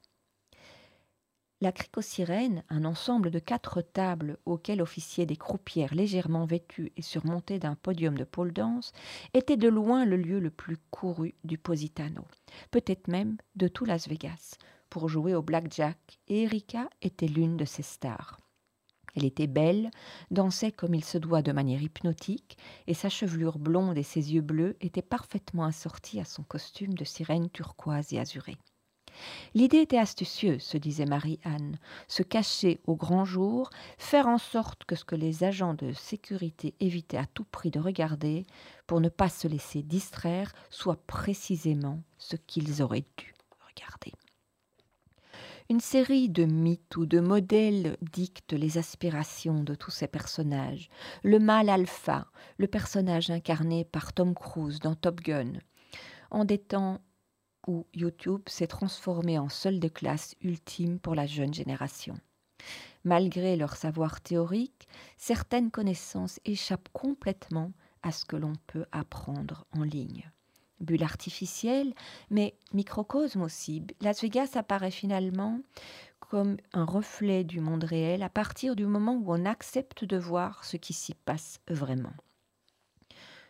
La 1.63 1.73
cricosirène, 1.73 2.65
un 2.71 2.87
ensemble 2.87 3.31
de 3.31 3.39
quatre 3.39 3.83
tables 3.83 4.39
auxquelles 4.47 4.81
officiaient 4.81 5.27
des 5.27 5.37
croupières 5.37 5.95
légèrement 5.95 6.47
vêtues 6.47 6.91
et 6.97 7.03
surmontées 7.03 7.59
d'un 7.59 7.75
podium 7.75 8.17
de 8.17 8.25
pole 8.25 8.53
dance, 8.53 8.93
était 9.35 9.59
de 9.59 9.69
loin 9.69 10.07
le 10.07 10.17
lieu 10.17 10.41
le 10.41 10.51
plus 10.51 10.79
couru 10.91 11.35
du 11.45 11.59
Positano, 11.59 12.25
peut-être 12.71 13.09
même 13.09 13.37
de 13.57 13.69
tout 13.69 13.85
Las 13.85 14.09
Vegas, 14.09 14.57
pour 14.89 15.11
jouer 15.11 15.35
au 15.35 15.43
blackjack, 15.43 16.19
et 16.29 16.45
Erika 16.45 16.89
était 17.03 17.29
l'une 17.29 17.59
de 17.59 17.67
ses 17.67 17.83
stars. 17.83 18.39
Elle 19.17 19.25
était 19.25 19.47
belle, 19.47 19.91
dansait 20.31 20.73
comme 20.73 20.95
il 20.95 21.05
se 21.05 21.19
doit 21.19 21.43
de 21.43 21.53
manière 21.53 21.83
hypnotique, 21.83 22.57
et 22.87 22.95
sa 22.95 23.09
chevelure 23.09 23.59
blonde 23.59 23.99
et 23.99 24.03
ses 24.03 24.35
yeux 24.35 24.43
bleus 24.43 24.77
étaient 24.81 25.03
parfaitement 25.03 25.65
assortis 25.65 26.21
à 26.21 26.25
son 26.25 26.43
costume 26.43 26.95
de 26.95 27.05
sirène 27.05 27.51
turquoise 27.51 28.13
et 28.13 28.19
azurée. 28.19 28.57
L'idée 29.55 29.79
était 29.79 29.99
astucieuse, 29.99 30.63
se 30.63 30.79
disait 30.79 31.05
Marie-Anne, 31.05 31.79
se 32.09 32.23
cacher 32.23 32.81
au 32.87 32.97
grand 32.97 33.25
jour, 33.25 33.71
faire 33.99 34.27
en 34.27 34.39
sorte 34.39 34.85
que 34.85 34.97
ce 34.97 35.05
que 35.05 35.17
les 35.17 35.45
agents 35.45 35.75
de 35.75 35.93
sécurité 35.93 36.75
évitaient 36.81 37.17
à 37.17 37.27
tout 37.27 37.45
prix 37.45 37.71
de 37.71 37.81
regarder, 37.81 38.45
pour 38.87 39.01
ne 39.01 39.09
pas 39.09 39.29
se 39.29 39.49
laisser 39.49 39.83
distraire, 39.83 40.53
soit 40.71 41.05
précisément 41.07 42.03
ce 42.19 42.37
qu'ils 42.37 42.83
auraient 42.83 43.05
dû 43.17 43.35
regarder. 43.69 44.13
Une 45.71 45.79
série 45.79 46.29
de 46.29 46.47
mythes 46.47 46.97
ou 46.97 47.07
de 47.07 47.21
modèles 47.21 47.97
dictent 48.03 48.55
les 48.55 48.77
aspirations 48.77 49.63
de 49.63 49.77
tous 49.77 49.93
ces 49.93 50.09
personnages. 50.09 50.89
Le 51.23 51.39
mâle 51.39 51.69
alpha, 51.69 52.27
le 52.57 52.67
personnage 52.67 53.31
incarné 53.31 53.85
par 53.85 54.13
Tom 54.13 54.35
Cruise 54.35 54.81
dans 54.81 54.97
Top 54.97 55.21
Gun, 55.21 55.53
en 56.33 56.45
des 56.45 56.59
temps 56.59 56.99
où 57.69 57.87
YouTube 57.95 58.43
s'est 58.49 58.67
transformé 58.67 59.39
en 59.39 59.49
seul 59.49 59.79
de 59.79 59.87
classe 59.87 60.35
ultime 60.41 60.99
pour 60.99 61.15
la 61.15 61.29
jeune 61.29 61.55
génération. 61.55 62.17
Malgré 63.05 63.55
leur 63.55 63.77
savoir 63.77 64.21
théorique, 64.23 64.89
certaines 65.19 65.71
connaissances 65.71 66.41
échappent 66.45 66.89
complètement 66.93 67.71
à 68.03 68.11
ce 68.11 68.25
que 68.25 68.35
l'on 68.35 68.55
peut 68.67 68.87
apprendre 68.91 69.67
en 69.79 69.85
ligne 69.85 70.33
bulle 70.81 71.03
artificielle, 71.03 71.95
mais 72.31 72.55
microcosme 72.73 73.43
aussi. 73.43 73.83
Las 74.01 74.23
Vegas 74.23 74.53
apparaît 74.55 74.91
finalement 74.91 75.61
comme 76.21 76.57
un 76.73 76.85
reflet 76.85 77.43
du 77.45 77.61
monde 77.61 77.85
réel 77.85 78.23
à 78.23 78.29
partir 78.29 78.77
du 78.77 78.87
moment 78.87 79.15
où 79.15 79.33
on 79.33 79.45
accepte 79.45 80.05
de 80.05 80.17
voir 80.17 80.65
ce 80.65 80.77
qui 80.77 80.93
s'y 80.93 81.15
passe 81.15 81.61
vraiment. 81.69 82.13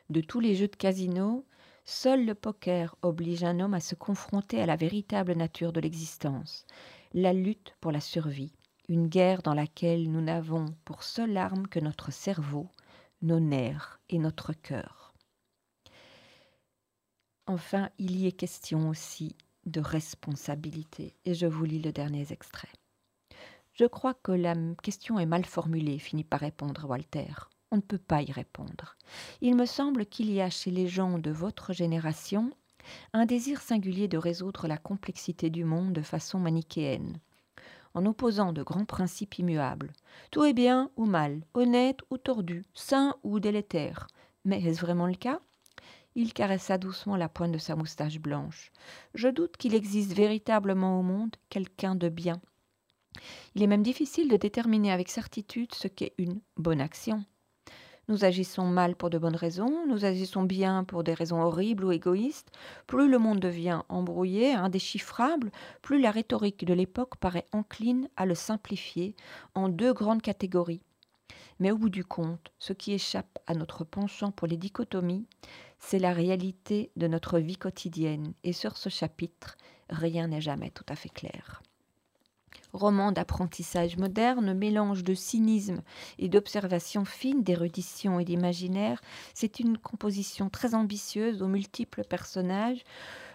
De 0.09 0.21
tous 0.21 0.41
les 0.41 0.57
jeux 0.57 0.69
de 0.69 0.77
casino, 0.77 1.45
seul 1.85 2.25
le 2.25 2.35
poker 2.35 2.97
oblige 3.03 3.45
un 3.45 3.61
homme 3.61 3.75
à 3.75 3.81
se 3.81 3.95
confronter 3.95 4.61
à 4.61 4.67
la 4.67 4.77
véritable 4.77 5.35
nature 5.35 5.73
de 5.73 5.81
l'existence, 5.81 6.67
la 7.13 7.33
lutte 7.33 7.75
pour 7.81 7.93
la 7.93 8.01
survie, 8.01 8.53
une 8.89 9.09
guerre 9.09 9.43
dans 9.43 9.55
laquelle 9.55 10.11
nous 10.11 10.21
n'avons 10.21 10.67
pour 10.85 11.03
seule 11.03 11.37
arme 11.37 11.69
que 11.69 11.81
notre 11.81 12.11
cerveau, 12.13 12.69
nos 13.23 13.41
nerfs 13.41 14.01
et 14.09 14.19
notre 14.19 14.53
cœur. 14.53 15.10
Enfin, 17.51 17.91
il 17.99 18.17
y 18.17 18.29
est 18.29 18.33
question 18.33 18.89
aussi 18.89 19.35
de 19.67 19.81
responsabilité, 19.81 21.17
et 21.25 21.35
je 21.35 21.47
vous 21.47 21.65
lis 21.65 21.81
le 21.81 21.91
dernier 21.91 22.25
extrait. 22.31 22.69
Je 23.73 23.87
crois 23.87 24.15
que 24.15 24.31
la 24.31 24.55
question 24.85 25.19
est 25.19 25.27
mal 25.27 25.45
formulée, 25.45 25.99
finit 25.99 26.23
par 26.23 26.39
répondre 26.39 26.89
Walter. 26.89 27.33
On 27.73 27.77
ne 27.79 27.81
peut 27.81 27.99
pas 27.99 28.23
y 28.23 28.31
répondre. 28.31 28.97
Il 29.41 29.57
me 29.57 29.67
semble 29.67 30.07
qu'il 30.07 30.31
y 30.31 30.41
a 30.41 30.49
chez 30.49 30.71
les 30.71 30.87
gens 30.87 31.19
de 31.19 31.33
votre 31.33 31.73
génération 31.73 32.53
un 33.13 33.27
désir 33.27 33.61
singulier 33.61 34.07
de 34.07 34.17
résoudre 34.17 34.69
la 34.69 34.79
complexité 34.79 35.51
du 35.51 35.65
monde 35.65 35.93
de 35.93 36.03
façon 36.03 36.39
manichéenne, 36.39 37.19
en 37.95 38.07
opposant 38.07 38.53
de 38.53 38.63
grands 38.63 38.85
principes 38.85 39.41
immuables. 39.41 39.93
Tout 40.31 40.45
est 40.45 40.55
bien 40.55 40.93
ou 40.95 41.05
mal, 41.05 41.43
honnête 41.55 41.99
ou 42.11 42.17
tordu, 42.17 42.65
sain 42.75 43.17
ou 43.25 43.41
délétère. 43.41 44.07
Mais 44.45 44.63
est-ce 44.63 44.81
vraiment 44.81 45.09
le 45.09 45.17
cas? 45.17 45.41
Il 46.15 46.33
caressa 46.33 46.79
doucement 46.79 47.17
la 47.17 47.29
pointe 47.29 47.53
de 47.53 47.59
sa 47.59 47.77
moustache 47.77 48.19
blanche. 48.19 48.73
Je 49.15 49.29
doute 49.29 49.57
qu'il 49.57 49.75
existe 49.75 50.13
véritablement 50.13 50.99
au 50.99 51.03
monde 51.03 51.37
quelqu'un 51.49 51.95
de 51.95 52.09
bien. 52.09 52.41
Il 53.55 53.63
est 53.63 53.67
même 53.67 53.83
difficile 53.83 54.29
de 54.29 54.37
déterminer 54.37 54.93
avec 54.93 55.09
certitude 55.09 55.75
ce 55.75 55.89
qu'est 55.89 56.15
une 56.19 56.41
bonne 56.57 56.81
action. 56.81 57.25
Nous 58.09 58.25
agissons 58.25 58.65
mal 58.65 58.97
pour 58.97 59.09
de 59.09 59.19
bonnes 59.19 59.37
raisons, 59.37 59.87
nous 59.87 60.05
agissons 60.05 60.43
bien 60.43 60.83
pour 60.83 61.05
des 61.05 61.15
raisons 61.15 61.43
horribles 61.43 61.85
ou 61.85 61.93
égoïstes. 61.93 62.51
Plus 62.89 63.09
le 63.09 63.19
monde 63.19 63.39
devient 63.39 63.83
embrouillé, 63.89 64.53
indéchiffrable, 64.53 65.53
plus 65.81 66.01
la 66.01 66.11
rhétorique 66.11 66.65
de 66.65 66.75
l'époque 66.75 67.17
paraît 67.19 67.47
encline 67.53 68.09
à 68.17 68.27
le 68.27 68.35
simplifier 68.35 69.15
en 69.55 69.69
deux 69.69 69.93
grandes 69.93 70.23
catégories. 70.23 70.83
Mais 71.61 71.71
au 71.71 71.79
bout 71.79 71.91
du 71.91 72.05
compte, 72.05 72.51
ce 72.59 72.73
qui 72.73 72.93
échappe 72.93 73.39
à 73.47 73.55
notre 73.55 73.85
penchant 73.85 74.33
pour 74.33 74.49
les 74.49 74.57
dichotomies, 74.57 75.27
c'est 75.81 75.99
la 75.99 76.13
réalité 76.13 76.91
de 76.97 77.07
notre 77.09 77.39
vie 77.39 77.57
quotidienne 77.57 78.35
et 78.45 78.53
sur 78.53 78.77
ce 78.77 78.89
chapitre, 78.89 79.57
rien 79.89 80.29
n'est 80.29 80.41
jamais 80.41 80.71
tout 80.71 80.85
à 80.89 80.95
fait 80.95 81.09
clair. 81.09 81.63
Roman 82.73 83.11
d'apprentissage 83.11 83.97
moderne, 83.97 84.55
mélange 84.55 85.03
de 85.03 85.15
cynisme 85.15 85.83
et 86.19 86.29
d'observation 86.29 87.05
fine, 87.05 87.43
d'érudition 87.43 88.21
et 88.21 88.25
d'imaginaire, 88.25 89.01
c'est 89.35 89.59
une 89.59 89.77
composition 89.77 90.51
très 90.51 90.75
ambitieuse 90.75 91.43
aux 91.43 91.49
multiples 91.49 92.05
personnages 92.05 92.85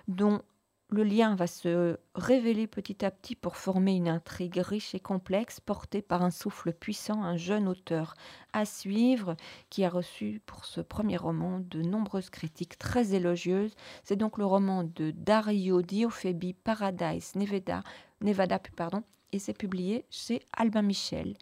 dont 0.07 0.41
le 0.89 1.03
lien 1.03 1.35
va 1.35 1.47
se 1.47 1.97
révéler 2.13 2.67
petit 2.67 3.03
à 3.03 3.11
petit 3.11 3.35
pour 3.35 3.57
former 3.57 3.95
une 3.95 4.07
intrigue 4.07 4.57
riche 4.57 4.93
et 4.93 4.99
complexe 4.99 5.59
portée 5.59 6.01
par 6.01 6.21
un 6.21 6.29
souffle 6.29 6.73
puissant, 6.73 7.23
un 7.23 7.37
jeune 7.37 7.67
auteur 7.67 8.13
à 8.53 8.65
suivre 8.65 9.35
qui 9.69 9.83
a 9.83 9.89
reçu 9.89 10.41
pour 10.45 10.65
ce 10.65 10.81
premier 10.81 11.17
roman 11.17 11.59
de 11.59 11.81
nombreuses 11.81 12.29
critiques 12.29 12.77
très 12.77 13.15
élogieuses. 13.15 13.73
C'est 14.03 14.15
donc 14.15 14.37
le 14.37 14.45
roman 14.45 14.83
de 14.83 15.11
Dario 15.11 15.81
Diofebi 15.81 16.53
Paradise 16.53 17.33
Nevada, 17.35 17.81
Nevada 18.21 18.59
pardon, 18.75 19.03
et 19.31 19.39
c'est 19.39 19.57
publié 19.57 20.05
chez 20.11 20.43
Albin 20.55 20.83
Michel. 20.83 21.35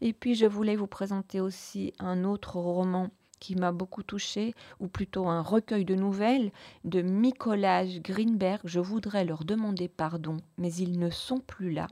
Et 0.00 0.12
puis 0.12 0.34
je 0.34 0.46
voulais 0.46 0.76
vous 0.76 0.88
présenter 0.88 1.40
aussi 1.40 1.92
un 2.00 2.24
autre 2.24 2.56
roman 2.56 3.10
qui 3.40 3.56
m'a 3.56 3.72
beaucoup 3.72 4.02
touché, 4.02 4.54
ou 4.80 4.88
plutôt 4.88 5.28
un 5.28 5.42
recueil 5.42 5.84
de 5.84 5.94
nouvelles 5.94 6.52
de 6.84 7.02
Mikolaj 7.02 8.00
Greenberg. 8.00 8.60
Je 8.64 8.80
voudrais 8.80 9.24
leur 9.24 9.44
demander 9.44 9.88
pardon, 9.88 10.38
mais 10.56 10.72
ils 10.74 10.98
ne 10.98 11.10
sont 11.10 11.40
plus 11.40 11.72
là. 11.72 11.86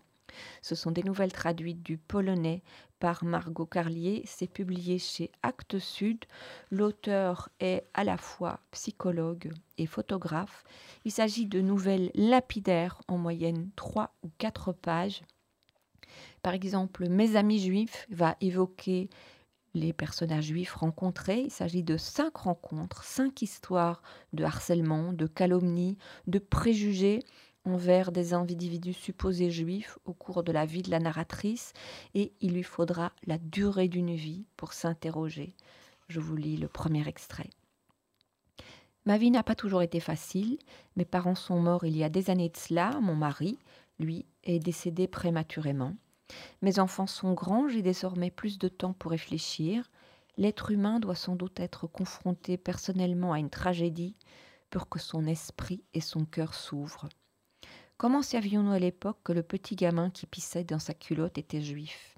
Ce 0.63 0.75
sont 0.75 0.91
des 0.91 1.03
nouvelles 1.03 1.33
traduites 1.33 1.83
du 1.83 1.97
polonais 1.97 2.63
par 2.99 3.25
Margot 3.25 3.67
Carlier. 3.67 4.23
C'est 4.27 4.51
publié 4.51 4.99
chez 4.99 5.31
Actes 5.43 5.79
Sud. 5.79 6.25
L'auteur 6.71 7.49
est 7.61 7.85
à 7.95 8.05
la 8.05 8.17
fois 8.17 8.61
psychologue 8.71 9.53
et 9.79 9.87
photographe. 9.87 10.65
Il 11.05 11.13
s'agit 11.13 11.47
de 11.47 11.61
nouvelles 11.61 12.11
lapidaires, 12.15 13.01
en 13.09 13.19
moyenne 13.19 13.71
trois 13.77 14.15
ou 14.23 14.31
quatre 14.39 14.73
pages. 14.73 15.23
Par 16.43 16.55
exemple, 16.55 17.09
Mes 17.09 17.37
amis 17.37 17.59
juifs 17.59 18.07
va 18.11 18.37
évoquer 18.41 19.09
les 19.77 19.93
personnages 19.93 20.47
juifs 20.47 20.75
rencontrés. 20.75 21.43
Il 21.43 21.51
s'agit 21.51 21.83
de 21.83 21.97
cinq 21.97 22.37
rencontres, 22.39 23.05
cinq 23.05 23.43
histoires 23.43 24.03
de 24.33 24.43
harcèlement, 24.43 25.13
de 25.13 25.27
calomnie, 25.27 25.99
de 26.27 26.39
préjugés 26.39 27.21
envers 27.65 28.11
des 28.11 28.33
individus 28.33 28.95
supposés 28.95 29.51
juifs 29.51 29.99
au 30.05 30.15
cours 30.15 30.43
de 30.43 30.53
la 30.53 30.65
vie 30.65 30.83
de 30.83 30.91
la 30.91 31.01
narratrice 31.01 31.73
et 32.15 32.33
il 32.41 32.55
lui 32.55 32.63
faudra 32.63 33.13
la 33.27 33.39
durée 33.39 33.89
d'une 33.89 34.15
vie 34.15 34.47
pour 34.57 34.73
s'interroger. 34.73 35.55
Je 36.09 36.21
vous 36.21 36.37
lis 36.37 36.57
le 36.57 36.69
premier 36.69 37.07
extrait. 37.07 37.51
Ma 39.05 39.19
vie 39.19 39.31
n'a 39.31 39.43
pas 39.43 39.55
toujours 39.55 39.83
été 39.83 40.01
facile. 40.01 40.59
Mes 40.97 41.05
parents 41.05 41.35
sont 41.35 41.61
morts 41.61 41.85
il 41.85 41.97
y 41.97 42.05
a 42.05 42.09
des 42.09 42.31
années 42.31 42.49
de 42.49 42.57
cela. 42.57 42.99
Mon 43.01 43.15
mari, 43.15 43.59
lui, 43.99 44.25
est 44.43 44.59
décédé 44.59 45.07
prématurément. 45.07 45.95
Mes 46.63 46.79
enfants 46.79 47.07
sont 47.07 47.33
grands, 47.33 47.69
j'ai 47.69 47.83
désormais 47.83 48.31
plus 48.31 48.59
de 48.59 48.69
temps 48.69 48.93
pour 48.93 49.11
réfléchir. 49.11 49.91
L'être 50.37 50.71
humain 50.71 51.01
doit 51.01 51.15
sans 51.15 51.37
doute 51.37 51.61
être 51.61 51.87
confronté 51.87 52.57
personnellement 52.57 53.33
à 53.33 53.39
une 53.39 53.51
tragédie 53.51 54.17
pour 54.71 54.89
que 54.89 54.99
son 54.99 55.27
esprit 55.27 55.83
et 55.95 56.01
son 56.01 56.25
cœur 56.25 56.55
s'ouvrent. 56.55 57.09
Comment 57.97 58.23
savions-nous 58.23 58.73
à 58.73 58.79
l'époque 58.79 59.19
que 59.25 59.33
le 59.33 59.43
petit 59.43 59.77
gamin 59.77 60.11
qui 60.11 60.27
pissait 60.27 60.65
dans 60.65 60.79
sa 60.79 60.93
culotte 60.93 61.39
était 61.39 61.63
juif? 61.63 62.17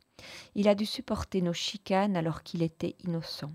Il 0.57 0.67
a 0.69 0.75
dû 0.75 0.87
supporter 0.87 1.43
nos 1.43 1.53
chicanes 1.53 2.17
alors 2.17 2.43
qu'il 2.43 2.63
était 2.63 2.97
innocent. 3.05 3.53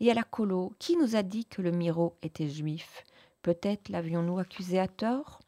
Et 0.00 0.10
à 0.10 0.14
la 0.14 0.22
colo, 0.22 0.72
qui 0.78 0.96
nous 0.96 1.16
a 1.16 1.22
dit 1.22 1.44
que 1.44 1.62
le 1.62 1.72
Miro 1.72 2.16
était 2.22 2.48
juif? 2.48 3.04
Peut-être 3.42 3.88
l'avions-nous 3.88 4.38
accusé 4.38 4.78
à 4.78 4.88
tort? 4.88 5.40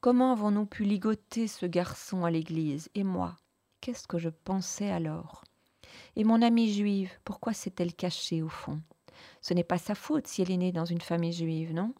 Comment 0.00 0.32
avons-nous 0.32 0.66
pu 0.66 0.84
ligoter 0.84 1.48
ce 1.48 1.66
garçon 1.66 2.24
à 2.24 2.30
l'église? 2.30 2.90
Et 2.94 3.04
moi, 3.04 3.38
Qu'est-ce 3.80 4.06
que 4.06 4.18
je 4.18 4.28
pensais 4.28 4.90
alors? 4.90 5.44
Et 6.16 6.24
mon 6.24 6.42
amie 6.42 6.72
juive, 6.72 7.12
pourquoi 7.24 7.52
s'est-elle 7.52 7.94
cachée 7.94 8.42
au 8.42 8.48
fond? 8.48 8.80
Ce 9.40 9.54
n'est 9.54 9.64
pas 9.64 9.78
sa 9.78 9.94
faute 9.94 10.26
si 10.26 10.42
elle 10.42 10.50
est 10.50 10.56
née 10.56 10.72
dans 10.72 10.84
une 10.84 11.00
famille 11.00 11.32
juive, 11.32 11.72
non? 11.72 11.94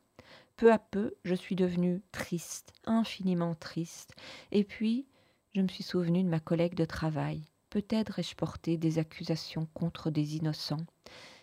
Peu 0.56 0.72
à 0.72 0.78
peu, 0.78 1.14
je 1.24 1.34
suis 1.34 1.54
devenue 1.54 2.02
triste, 2.10 2.72
infiniment 2.84 3.54
triste. 3.54 4.14
Et 4.50 4.64
puis, 4.64 5.06
je 5.54 5.60
me 5.60 5.68
suis 5.68 5.84
souvenue 5.84 6.24
de 6.24 6.28
ma 6.28 6.40
collègue 6.40 6.74
de 6.74 6.84
travail. 6.84 7.42
Peut-être 7.70 8.18
ai-je 8.18 8.34
porté 8.34 8.76
des 8.76 8.98
accusations 8.98 9.68
contre 9.74 10.10
des 10.10 10.36
innocents. 10.36 10.84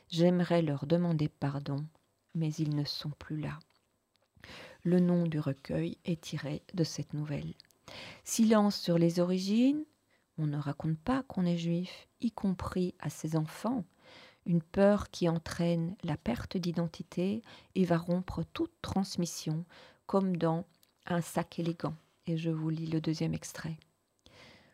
J'aimerais 0.09 0.61
leur 0.61 0.85
demander 0.85 1.29
pardon, 1.29 1.85
mais 2.33 2.53
ils 2.53 2.75
ne 2.75 2.83
sont 2.83 3.11
plus 3.11 3.39
là. 3.39 3.57
Le 4.83 4.99
nom 4.99 5.23
du 5.23 5.39
recueil 5.39 5.97
est 6.05 6.21
tiré 6.21 6.61
de 6.73 6.83
cette 6.83 7.13
nouvelle. 7.13 7.53
Silence 8.23 8.77
sur 8.77 8.97
les 8.97 9.19
origines, 9.19 9.83
on 10.37 10.47
ne 10.47 10.57
raconte 10.57 10.97
pas 10.97 11.23
qu'on 11.23 11.45
est 11.45 11.57
juif, 11.57 12.07
y 12.21 12.31
compris 12.31 12.93
à 12.99 13.09
ses 13.09 13.35
enfants. 13.35 13.83
Une 14.45 14.61
peur 14.61 15.09
qui 15.09 15.27
entraîne 15.29 15.95
la 16.03 16.17
perte 16.17 16.57
d'identité 16.57 17.41
et 17.73 17.85
va 17.85 17.97
rompre 17.97 18.43
toute 18.53 18.73
transmission, 18.81 19.65
comme 20.05 20.37
dans 20.37 20.65
un 21.07 21.21
sac 21.21 21.59
élégant. 21.59 21.95
Et 22.27 22.37
je 22.37 22.49
vous 22.49 22.69
lis 22.69 22.87
le 22.87 23.01
deuxième 23.01 23.33
extrait. 23.33 23.77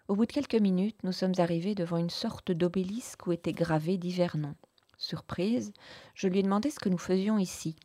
Au 0.08 0.16
bout 0.16 0.26
de 0.26 0.32
quelques 0.34 0.56
minutes, 0.56 1.04
nous 1.04 1.14
sommes 1.14 1.36
arrivés 1.38 1.76
devant 1.76 1.98
une 1.98 2.10
sorte 2.10 2.52
d'obélisque 2.52 3.28
où 3.28 3.32
étaient 3.32 3.54
gravés 3.54 3.98
divers 3.98 4.36
noms. 4.36 4.56
Surprise, 4.98 5.74
je 6.16 6.28
lui 6.28 6.40
ai 6.40 6.44
demandé 6.44 6.70
ce 6.70 6.80
que 6.80 6.90
nous 6.90 6.98
faisions 6.98 7.38
ici. 7.38 7.76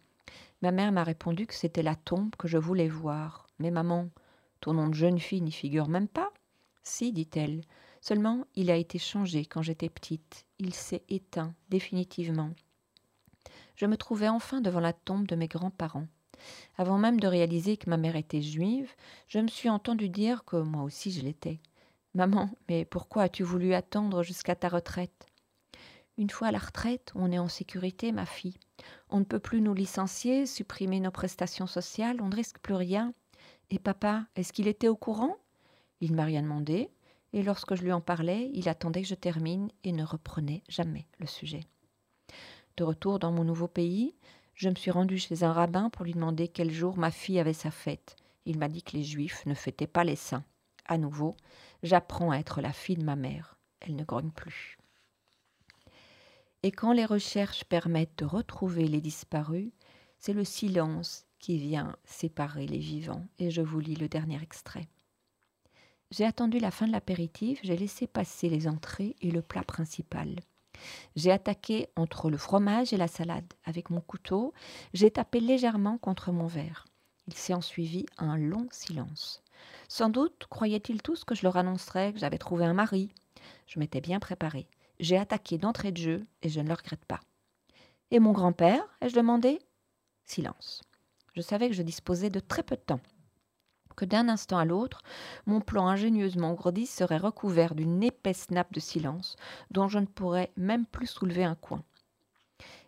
Ma 0.63 0.73
mère 0.73 0.91
m'a 0.91 1.05
répondu 1.05 1.47
que 1.47 1.55
c'était 1.55 1.83
la 1.83 1.95
tombe 1.95 2.35
que 2.37 2.49
je 2.49 2.59
voulais 2.59 2.89
voir. 2.89 3.47
Mais 3.59 3.71
maman, 3.71 4.09
ton 4.61 4.75
nom 4.75 4.89
de 4.89 4.95
jeune 4.95 5.21
fille 5.21 5.41
n'y 5.41 5.53
figure 5.53 5.89
même 5.89 6.09
pas. 6.09 6.33
Si, 6.89 7.13
dit-elle, 7.13 7.63
seulement 8.01 8.47
il 8.55 8.71
a 8.71 8.77
été 8.77 8.97
changé 9.01 9.45
quand 9.45 9.61
j'étais 9.61 9.89
petite, 9.89 10.47
il 10.61 10.73
s'est 10.73 11.03
éteint 11.09 11.53
définitivement. 11.69 12.53
Je 13.75 13.87
me 13.87 13.97
trouvais 13.97 14.29
enfin 14.29 14.61
devant 14.61 14.79
la 14.79 14.93
tombe 14.93 15.27
de 15.27 15.35
mes 15.35 15.49
grands-parents. 15.49 16.07
Avant 16.79 16.97
même 16.97 17.19
de 17.19 17.27
réaliser 17.27 17.77
que 17.77 17.91
ma 17.91 17.97
mère 17.97 18.15
était 18.15 18.41
juive, 18.41 18.89
je 19.27 19.41
me 19.41 19.49
suis 19.49 19.69
entendu 19.69 20.09
dire 20.09 20.45
que 20.45 20.55
moi 20.55 20.85
aussi 20.85 21.11
je 21.11 21.23
l'étais. 21.23 21.59
Maman, 22.15 22.51
mais 22.69 22.85
pourquoi 22.85 23.25
as-tu 23.25 23.43
voulu 23.43 23.75
attendre 23.75 24.23
jusqu'à 24.23 24.55
ta 24.55 24.69
retraite? 24.69 25.27
Une 26.19 26.31
fois 26.31 26.49
à 26.49 26.53
la 26.53 26.59
retraite, 26.59 27.11
on 27.17 27.33
est 27.33 27.41
en 27.41 27.49
sécurité, 27.49 28.13
ma 28.13 28.27
fille. 28.27 28.61
On 29.11 29.19
ne 29.19 29.25
peut 29.25 29.41
plus 29.41 29.61
nous 29.61 29.75
licencier, 29.75 30.47
supprimer 30.47 31.01
nos 31.01 31.11
prestations 31.11 31.67
sociales, 31.67 32.23
on 32.23 32.29
ne 32.29 32.37
risque 32.37 32.61
plus 32.61 32.75
rien. 32.75 33.13
Et 33.71 33.81
papa, 33.81 34.25
est-ce 34.37 34.53
qu'il 34.53 34.69
était 34.69 34.89
au 34.89 34.97
courant? 34.97 35.37
Il 36.01 36.15
m'a 36.15 36.25
rien 36.25 36.43
demandé, 36.43 36.91
et 37.33 37.43
lorsque 37.43 37.75
je 37.75 37.83
lui 37.83 37.93
en 37.93 38.01
parlais, 38.01 38.51
il 38.55 38.69
attendait 38.69 39.03
que 39.03 39.09
je 39.09 39.15
termine 39.15 39.71
et 39.85 39.93
ne 39.93 40.05
reprenait 40.05 40.63
jamais 40.69 41.07
le 41.19 41.27
sujet. 41.27 41.65
De 42.77 42.85
retour 42.85 43.19
dans 43.19 43.33
mon 43.33 43.45
nouveau 43.45 43.69
pays, 43.69 44.15
je 44.55 44.69
me 44.69 44.75
suis 44.75 44.91
rendue 44.91 45.19
chez 45.19 45.43
un 45.43 45.53
rabbin 45.53 45.91
pour 45.91 46.05
lui 46.05 46.15
demander 46.15 46.49
quel 46.49 46.71
jour 46.71 46.97
ma 46.97 47.11
fille 47.11 47.39
avait 47.39 47.53
sa 47.53 47.71
fête. 47.71 48.17
Il 48.47 48.59
m'a 48.59 48.69
dit 48.69 48.83
que 48.83 48.97
les 48.97 49.05
juifs 49.05 49.45
ne 49.47 49.55
fêtaient 49.55 49.87
pas 49.87 50.05
les 50.05 50.17
saints. 50.17 50.45
À 50.87 50.99
nouveau, 50.99 51.37
j'apprends 51.83 52.31
à 52.31 52.39
être 52.39 52.61
la 52.61 52.73
fille 52.73 52.97
de 52.97 53.05
ma 53.05 53.17
mère. 53.17 53.59
Elle 53.81 53.97
ne 53.97 54.05
grogne 54.05 54.31
plus. 54.31 54.79
Et 56.63 56.73
quand 56.73 56.93
les 56.93 57.05
recherches 57.05 57.65
permettent 57.65 58.19
de 58.19 58.25
retrouver 58.25 58.89
les 58.89 59.01
disparus, 59.01 59.73
c'est 60.19 60.33
le 60.33 60.45
silence 60.45 61.27
qui 61.39 61.59
vient 61.59 61.97
séparer 62.05 62.67
les 62.67 62.79
vivants. 62.79 63.27
Et 63.39 63.51
je 63.51 63.63
vous 63.63 63.81
lis 63.81 63.97
le 63.97 64.09
dernier 64.09 64.43
extrait. 64.43 64.89
J'ai 66.17 66.25
attendu 66.25 66.59
la 66.61 66.71
fin 66.71 66.87
de 66.87 66.93
l'apéritif, 66.93 67.61
j'ai 67.63 67.77
laissé 67.77 68.07
passer 68.07 68.49
les 68.49 68.69
entrées 68.69 69.17
et 69.21 69.31
le 69.31 69.43
plat 69.43 69.63
principal. 69.63 70.37
J'ai 71.15 71.31
attaqué 71.31 71.91
entre 71.95 72.31
le 72.31 72.39
fromage 72.39 72.95
et 72.95 72.97
la 72.97 73.07
salade. 73.07 73.53
Avec 73.67 73.91
mon 73.91 74.01
couteau, 74.01 74.55
j'ai 74.95 75.11
tapé 75.11 75.41
légèrement 75.41 75.99
contre 75.99 76.33
mon 76.33 76.47
verre. 76.47 76.87
Il 77.27 77.35
s'est 77.35 77.53
ensuivi 77.53 78.07
un 78.17 78.39
long 78.39 78.67
silence. 78.71 79.43
Sans 79.89 80.09
doute 80.09 80.47
croyaient-ils 80.49 81.03
tous 81.03 81.25
que 81.25 81.35
je 81.35 81.43
leur 81.43 81.59
annoncerais 81.59 82.15
que 82.15 82.19
j'avais 82.19 82.39
trouvé 82.39 82.65
un 82.65 82.73
mari. 82.73 83.13
Je 83.67 83.79
m'étais 83.79 84.01
bien 84.01 84.19
préparée. 84.19 84.69
J'ai 84.99 85.19
attaqué 85.19 85.59
d'entrée 85.59 85.93
de 85.93 85.99
jeu 85.99 86.27
et 86.41 86.49
je 86.49 86.61
ne 86.61 86.69
le 86.69 86.75
regrette 86.75 87.05
pas. 87.05 87.21
Et 88.11 88.21
mon 88.21 88.33
grand-père 88.33 88.83
ai-je 89.03 89.15
demandé? 89.15 89.59
Silence. 90.25 90.83
Je 91.35 91.43
savais 91.43 91.69
que 91.69 91.75
je 91.75 91.83
disposais 91.83 92.31
de 92.31 92.41
très 92.41 92.63
peu 92.63 92.77
de 92.77 92.81
temps 92.81 93.03
que 93.97 94.05
d'un 94.05 94.29
instant 94.29 94.59
à 94.59 94.65
l'autre, 94.65 95.03
mon 95.47 95.61
plan 95.61 95.87
ingénieusement 95.89 96.53
ourdi 96.53 96.87
serait 96.87 97.17
recouvert 97.17 97.75
d'une 97.75 98.03
épaisse 98.03 98.51
nappe 98.51 98.73
de 98.73 98.81
silence 98.81 99.37
dont 99.71 99.89
je 99.89 99.99
ne 99.99 100.07
pourrais 100.07 100.53
même 100.57 100.87
plus 100.87 101.07
soulever 101.07 101.45
un 101.45 101.55
coin. 101.55 101.83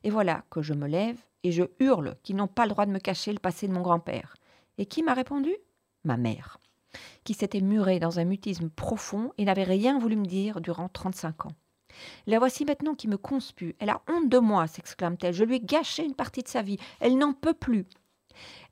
Et 0.04 0.10
voilà 0.10 0.44
que 0.50 0.62
je 0.62 0.74
me 0.74 0.86
lève 0.86 1.18
et 1.42 1.52
je 1.52 1.64
hurle 1.80 2.16
qu'ils 2.22 2.36
n'ont 2.36 2.46
pas 2.46 2.64
le 2.64 2.70
droit 2.70 2.86
de 2.86 2.92
me 2.92 2.98
cacher 2.98 3.32
le 3.32 3.38
passé 3.38 3.66
de 3.66 3.72
mon 3.72 3.82
grand-père. 3.82 4.34
Et 4.76 4.86
qui 4.86 5.02
m'a 5.02 5.14
répondu? 5.14 5.54
Ma 6.04 6.16
mère, 6.16 6.58
qui 7.24 7.34
s'était 7.34 7.60
murée 7.60 7.98
dans 7.98 8.18
un 8.18 8.24
mutisme 8.24 8.70
profond 8.70 9.32
et 9.38 9.44
n'avait 9.44 9.64
rien 9.64 9.98
voulu 9.98 10.16
me 10.16 10.26
dire 10.26 10.60
durant 10.60 10.88
trente-cinq 10.88 11.46
ans. 11.46 11.52
La 12.26 12.38
voici 12.38 12.64
maintenant 12.64 12.94
qui 12.94 13.08
me 13.08 13.16
conspue. 13.16 13.74
Elle 13.80 13.90
a 13.90 14.02
honte 14.08 14.28
de 14.28 14.38
moi, 14.38 14.66
s'exclame-t-elle. 14.66 15.34
Je 15.34 15.44
lui 15.44 15.56
ai 15.56 15.60
gâché 15.60 16.04
une 16.04 16.14
partie 16.14 16.42
de 16.42 16.48
sa 16.48 16.62
vie. 16.62 16.78
Elle 17.00 17.18
n'en 17.18 17.32
peut 17.32 17.54
plus. 17.54 17.86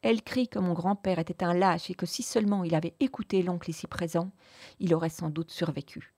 Elle 0.02 0.22
crie 0.22 0.48
que 0.48 0.58
mon 0.58 0.72
grand-père 0.72 1.18
était 1.18 1.44
un 1.44 1.54
lâche 1.54 1.90
et 1.90 1.94
que 1.94 2.06
si 2.06 2.22
seulement 2.22 2.64
il 2.64 2.74
avait 2.74 2.94
écouté 3.00 3.42
l'oncle 3.42 3.70
ici 3.70 3.86
présent, 3.86 4.30
il 4.78 4.94
aurait 4.94 5.08
sans 5.08 5.30
doute 5.30 5.50
survécu. 5.50 6.14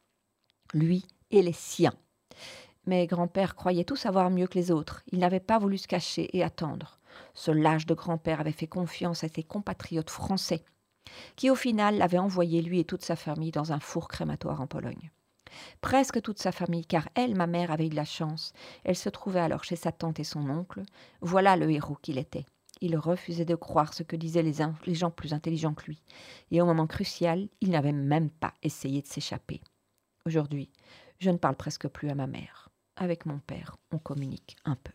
Lui 0.74 1.06
et 1.30 1.42
les 1.42 1.52
siens. 1.52 1.94
Mais 2.86 3.06
grand-père 3.06 3.54
croyait 3.54 3.84
tout 3.84 3.96
savoir 3.96 4.30
mieux 4.30 4.46
que 4.46 4.58
les 4.58 4.70
autres. 4.70 5.02
Il 5.12 5.18
n'avait 5.18 5.40
pas 5.40 5.58
voulu 5.58 5.78
se 5.78 5.88
cacher 5.88 6.28
et 6.36 6.42
attendre. 6.42 6.98
Ce 7.34 7.50
lâche 7.50 7.86
de 7.86 7.94
grand-père 7.94 8.40
avait 8.40 8.52
fait 8.52 8.66
confiance 8.66 9.24
à 9.24 9.28
ses 9.28 9.42
compatriotes 9.42 10.10
français, 10.10 10.64
qui 11.36 11.50
au 11.50 11.54
final 11.54 11.98
l'avaient 11.98 12.18
envoyé 12.18 12.62
lui 12.62 12.80
et 12.80 12.84
toute 12.84 13.04
sa 13.04 13.16
famille 13.16 13.50
dans 13.50 13.72
un 13.72 13.80
four 13.80 14.08
crématoire 14.08 14.60
en 14.60 14.66
Pologne. 14.66 15.10
Presque 15.80 16.20
toute 16.22 16.38
sa 16.38 16.52
famille, 16.52 16.84
car 16.84 17.08
elle, 17.14 17.34
ma 17.34 17.46
mère, 17.46 17.70
avait 17.70 17.86
eu 17.86 17.90
de 17.90 17.96
la 17.96 18.04
chance. 18.04 18.52
Elle 18.84 18.96
se 18.96 19.08
trouvait 19.08 19.40
alors 19.40 19.64
chez 19.64 19.76
sa 19.76 19.92
tante 19.92 20.20
et 20.20 20.24
son 20.24 20.48
oncle. 20.50 20.82
Voilà 21.20 21.56
le 21.56 21.70
héros 21.70 21.96
qu'il 22.00 22.18
était. 22.18 22.46
Il 22.80 22.96
refusait 22.96 23.44
de 23.44 23.54
croire 23.54 23.94
ce 23.94 24.02
que 24.02 24.16
disaient 24.16 24.42
les, 24.42 24.54
gens 24.94 25.10
plus 25.10 25.32
intelligents 25.32 25.74
que 25.74 25.86
lui. 25.86 26.02
Et 26.50 26.60
au 26.60 26.66
moment 26.66 26.86
crucial, 26.86 27.48
il 27.60 27.70
n'avait 27.70 27.92
même 27.92 28.30
pas 28.30 28.54
essayé 28.62 29.02
de 29.02 29.06
s'échapper. 29.06 29.60
Aujourd'hui, 30.26 30.70
je 31.18 31.30
ne 31.30 31.36
parle 31.36 31.56
presque 31.56 31.88
plus 31.88 32.10
à 32.10 32.14
ma 32.14 32.26
mère. 32.26 32.68
Avec 32.96 33.26
mon 33.26 33.38
père, 33.38 33.76
on 33.92 33.98
communique 33.98 34.56
un 34.64 34.76
peu. 34.76 34.92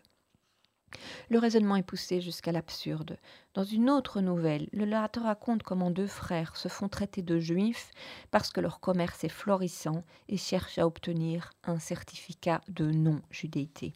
Le 1.30 1.40
raisonnement 1.40 1.76
est 1.76 1.84
poussé 1.84 2.22
jusqu'à 2.22 2.52
l'absurde. 2.52 3.18
Dans 3.54 3.64
une 3.64 3.90
autre 3.90 4.22
nouvelle, 4.22 4.70
le 4.72 4.86
narrateur 4.86 5.24
raconte 5.24 5.64
comment 5.64 5.92
deux 5.92 6.08
frères 6.08 6.56
se 6.56 6.68
font 6.68 6.90
traiter 6.90 7.22
de 7.22 7.40
juifs 7.40 7.92
parce 8.32 8.52
que 8.52 8.62
leur 8.62 8.80
commerce 8.80 9.24
est 9.24 9.30
florissant 9.30 10.04
et 10.28 10.38
cherchent 10.38 10.78
à 10.78 10.86
obtenir 10.86 11.52
un 11.64 11.80
certificat 11.80 12.62
de 12.68 12.92
non-judéité. 12.92 13.94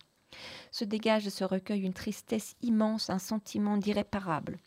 Se 0.71 0.85
dégage 0.85 1.25
de 1.25 1.29
ce 1.29 1.43
recueil 1.43 1.81
une 1.81 1.93
tristesse 1.93 2.55
immense, 2.61 3.09
un 3.09 3.19
sentiment 3.19 3.77
d'irréparable. 3.77 4.59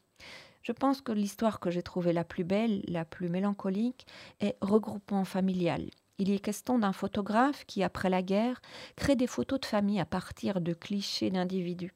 Je 0.63 0.73
pense 0.73 1.01
que 1.01 1.13
l'histoire 1.13 1.61
que 1.61 1.71
j'ai 1.71 1.83
trouvée 1.83 2.13
la 2.13 2.25
plus 2.25 2.45
belle, 2.45 2.83
la 2.87 3.05
plus 3.05 3.29
mélancolique, 3.29 4.07
est 4.41 4.57
Regroupement 4.61 5.25
familial. 5.25 5.91
Il 6.19 6.31
est 6.31 6.39
question 6.39 6.79
d'un 6.79 6.93
photographe 6.93 7.65
qui, 7.67 7.83
après 7.83 8.11
la 8.11 8.23
guerre, 8.23 8.61
crée 8.95 9.17
des 9.17 9.27
photos 9.27 9.61
de 9.61 9.67
famille 9.67 10.01
à 10.01 10.05
partir 10.05 10.61
de 10.61 10.75
clichés 10.75 11.31
d'individus 11.31 11.95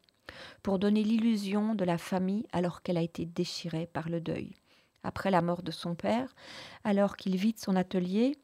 pour 0.62 0.78
donner 0.78 1.02
l'illusion 1.02 1.74
de 1.74 1.84
la 1.84 1.98
famille 1.98 2.46
alors 2.52 2.82
qu'elle 2.82 2.96
a 2.96 3.02
été 3.02 3.26
déchirée 3.26 3.86
par 3.86 4.08
le 4.08 4.20
deuil. 4.20 4.54
Après 5.02 5.30
la 5.30 5.42
mort 5.42 5.62
de 5.62 5.70
son 5.70 5.94
père, 5.94 6.34
alors 6.82 7.16
qu'il 7.16 7.36
vide 7.36 7.58
son 7.58 7.76
atelier, 7.76 8.38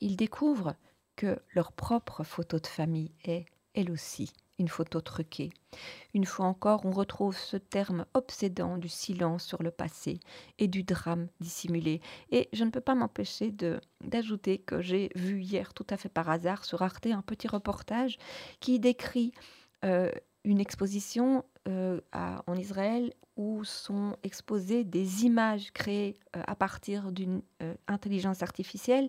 il 0.00 0.16
découvre 0.16 0.74
que 1.16 1.38
leur 1.54 1.72
propre 1.72 2.24
photo 2.24 2.58
de 2.58 2.66
famille 2.66 3.12
est, 3.24 3.44
elle 3.74 3.90
aussi, 3.90 4.32
une 4.58 4.68
photo 4.68 5.00
truquée. 5.00 5.50
Une 6.14 6.26
fois 6.26 6.46
encore, 6.46 6.84
on 6.84 6.90
retrouve 6.90 7.36
ce 7.36 7.56
terme 7.56 8.04
obsédant 8.14 8.76
du 8.76 8.88
silence 8.88 9.44
sur 9.44 9.62
le 9.62 9.70
passé 9.70 10.20
et 10.58 10.68
du 10.68 10.82
drame 10.82 11.28
dissimulé. 11.40 12.00
Et 12.30 12.48
je 12.52 12.64
ne 12.64 12.70
peux 12.70 12.80
pas 12.80 12.94
m'empêcher 12.94 13.54
d'ajouter 14.02 14.58
que 14.58 14.80
j'ai 14.80 15.10
vu 15.14 15.40
hier, 15.40 15.72
tout 15.74 15.86
à 15.90 15.96
fait 15.96 16.08
par 16.08 16.28
hasard, 16.28 16.64
sur 16.64 16.82
Arte, 16.82 17.06
un 17.06 17.22
petit 17.22 17.48
reportage 17.48 18.18
qui 18.60 18.78
décrit 18.78 19.32
euh, 19.84 20.10
une 20.44 20.60
exposition 20.60 21.44
euh, 21.68 22.00
en 22.12 22.56
Israël 22.56 23.12
où 23.36 23.64
sont 23.64 24.16
exposées 24.22 24.84
des 24.84 25.24
images 25.24 25.70
créées 25.72 26.18
euh, 26.36 26.42
à 26.46 26.54
partir 26.54 27.12
d'une 27.12 27.42
intelligence 27.86 28.42
artificielle, 28.42 29.08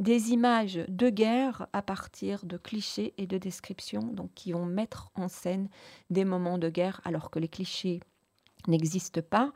des 0.00 0.30
images 0.30 0.80
de 0.88 1.10
guerre 1.10 1.68
à 1.72 1.82
partir 1.82 2.44
de 2.44 2.56
clichés 2.56 3.12
et 3.18 3.26
de 3.26 3.38
descriptions, 3.38 4.00
donc 4.00 4.32
qui 4.34 4.52
vont 4.52 4.64
mettre 4.64 5.10
en 5.14 5.28
scène 5.28 5.68
des 6.08 6.24
moments 6.24 6.58
de 6.58 6.70
guerre 6.70 7.00
alors 7.04 7.30
que 7.30 7.38
les 7.38 7.48
clichés 7.48 8.00
n'existe 8.66 9.20
pas. 9.20 9.52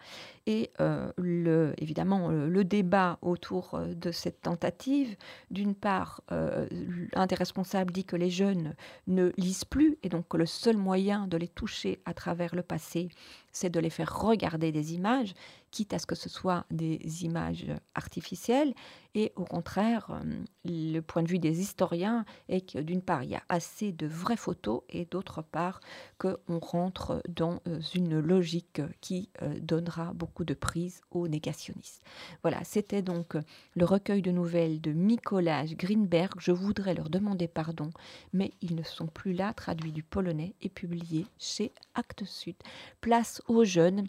Et 0.46 0.72
euh, 0.78 1.72
évidemment, 1.78 2.30
euh, 2.30 2.48
le 2.48 2.64
débat 2.64 3.18
autour 3.22 3.74
euh, 3.74 3.94
de 3.94 4.12
cette 4.12 4.42
tentative, 4.42 5.16
d'une 5.50 5.74
part, 5.74 6.20
un 6.28 7.26
des 7.26 7.34
responsables 7.34 7.92
dit 7.92 8.04
que 8.04 8.16
les 8.16 8.30
jeunes 8.30 8.74
ne 9.06 9.32
lisent 9.36 9.64
plus 9.64 9.96
et 10.02 10.08
donc 10.08 10.28
que 10.28 10.36
le 10.36 10.46
seul 10.46 10.76
moyen 10.76 11.26
de 11.26 11.36
les 11.36 11.48
toucher 11.48 12.00
à 12.04 12.12
travers 12.12 12.54
le 12.54 12.62
passé, 12.62 13.08
c'est 13.52 13.70
de 13.70 13.80
les 13.80 13.90
faire 13.90 14.20
regarder 14.20 14.72
des 14.72 14.94
images, 14.94 15.32
quitte 15.70 15.94
à 15.94 15.98
ce 15.98 16.06
que 16.06 16.16
ce 16.16 16.28
soit 16.28 16.66
des 16.70 17.24
images 17.24 17.66
artificielles. 17.94 18.74
Et 19.14 19.32
au 19.36 19.44
contraire, 19.44 20.10
euh, 20.10 20.44
le 20.64 21.00
point 21.00 21.22
de 21.22 21.28
vue 21.28 21.38
des 21.38 21.60
historiens 21.60 22.24
est 22.48 22.72
que 22.72 22.78
d'une 22.80 23.00
part, 23.00 23.22
il 23.22 23.30
y 23.30 23.36
a 23.36 23.42
assez 23.48 23.92
de 23.92 24.08
vraies 24.08 24.36
photos 24.36 24.82
et 24.88 25.04
d'autre 25.04 25.42
part, 25.42 25.80
qu'on 26.18 26.58
rentre 26.60 27.22
dans 27.28 27.60
euh, 27.68 27.80
une 27.94 28.18
logique 28.18 28.82
qui 29.00 29.30
euh, 29.42 29.54
donnera 29.60 30.12
beaucoup 30.14 30.33
de 30.42 30.54
prise 30.54 31.02
aux 31.12 31.28
négationnistes. 31.28 32.02
Voilà, 32.42 32.64
c'était 32.64 33.02
donc 33.02 33.36
le 33.76 33.84
recueil 33.84 34.22
de 34.22 34.32
nouvelles 34.32 34.80
de 34.80 34.92
Mikołaj 34.92 35.76
Greenberg. 35.76 36.32
Je 36.40 36.50
voudrais 36.50 36.94
leur 36.94 37.10
demander 37.10 37.46
pardon, 37.46 37.90
mais 38.32 38.50
ils 38.60 38.74
ne 38.74 38.82
sont 38.82 39.06
plus 39.06 39.34
là, 39.34 39.52
traduits 39.52 39.92
du 39.92 40.02
polonais 40.02 40.54
et 40.62 40.68
publiés 40.68 41.26
chez 41.38 41.70
Actes 41.94 42.24
Sud. 42.24 42.56
Place 43.00 43.40
aux 43.46 43.64
jeunes 43.64 44.08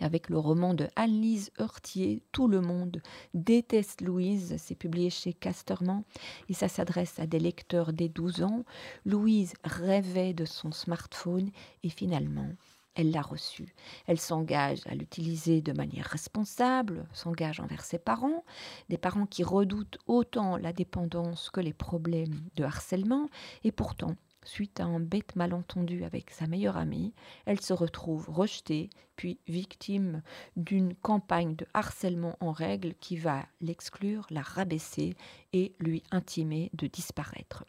avec 0.00 0.28
le 0.28 0.38
roman 0.38 0.74
de 0.74 0.88
Anne-Lise 0.96 1.52
Heurtier, 1.60 2.22
Tout 2.32 2.48
le 2.48 2.60
monde 2.60 3.00
déteste 3.34 4.00
Louise, 4.00 4.54
c'est 4.58 4.74
publié 4.74 5.10
chez 5.10 5.32
Casterman 5.32 6.02
et 6.48 6.54
ça 6.54 6.68
s'adresse 6.68 7.18
à 7.18 7.26
des 7.26 7.38
lecteurs 7.38 7.92
dès 7.92 8.08
12 8.08 8.42
ans. 8.42 8.64
Louise 9.04 9.54
rêvait 9.64 10.34
de 10.34 10.44
son 10.44 10.72
smartphone 10.72 11.50
et 11.82 11.88
finalement, 11.88 12.48
elle 12.94 13.10
l'a 13.10 13.22
reçu. 13.22 13.74
Elle 14.06 14.20
s'engage 14.20 14.80
à 14.86 14.94
l'utiliser 14.94 15.60
de 15.60 15.72
manière 15.72 16.06
responsable, 16.06 17.06
s'engage 17.12 17.60
envers 17.60 17.84
ses 17.84 17.98
parents, 17.98 18.44
des 18.88 18.98
parents 18.98 19.26
qui 19.26 19.44
redoutent 19.44 19.98
autant 20.06 20.56
la 20.56 20.72
dépendance 20.72 21.50
que 21.50 21.60
les 21.60 21.72
problèmes 21.72 22.40
de 22.56 22.64
harcèlement, 22.64 23.28
et 23.64 23.72
pourtant 23.72 24.16
Suite 24.44 24.80
à 24.80 24.84
un 24.84 24.98
bête 24.98 25.36
malentendu 25.36 26.02
avec 26.02 26.30
sa 26.30 26.48
meilleure 26.48 26.76
amie, 26.76 27.14
elle 27.46 27.60
se 27.60 27.72
retrouve 27.72 28.28
rejetée, 28.28 28.90
puis 29.14 29.38
victime 29.46 30.22
d'une 30.56 30.96
campagne 30.96 31.54
de 31.54 31.66
harcèlement 31.74 32.36
en 32.40 32.50
règle 32.50 32.94
qui 32.94 33.16
va 33.16 33.46
l'exclure, 33.60 34.26
la 34.30 34.42
rabaisser 34.42 35.14
et 35.52 35.74
lui 35.78 36.02
intimer 36.10 36.70
de 36.74 36.88
disparaître. 36.88 37.64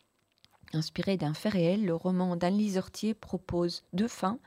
Inspiré 0.73 1.17
d'un 1.17 1.35
fait 1.35 1.49
réel, 1.49 1.85
le 1.85 1.93
roman 1.93 2.35
d'Anne-Lise 2.35 2.79
Hortier 2.79 3.13
propose 3.13 3.83
deux 3.93 4.07
fins, 4.07 4.39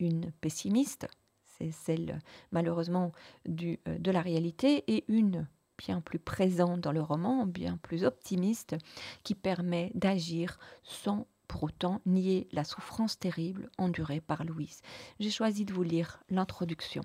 une 0.00 0.32
pessimiste, 0.40 1.06
c'est 1.44 1.70
celle 1.70 2.18
malheureusement 2.50 3.12
euh, 3.48 3.76
de 3.86 4.10
la 4.10 4.22
réalité, 4.22 4.84
et 4.88 5.04
une 5.08 5.46
bien 5.78 6.00
plus 6.00 6.18
présente 6.18 6.80
dans 6.80 6.92
le 6.92 7.02
roman, 7.02 7.46
bien 7.46 7.78
plus 7.78 8.04
optimiste, 8.04 8.76
qui 9.22 9.34
permet 9.34 9.92
d'agir 9.94 10.58
sans 10.82 11.26
pour 11.48 11.64
autant 11.64 12.00
nier 12.06 12.48
la 12.52 12.64
souffrance 12.64 13.18
terrible 13.18 13.70
endurée 13.78 14.20
par 14.20 14.44
Louise. 14.44 14.82
J'ai 15.18 15.30
choisi 15.30 15.64
de 15.64 15.72
vous 15.72 15.82
lire 15.82 16.22
l'introduction. 16.28 17.02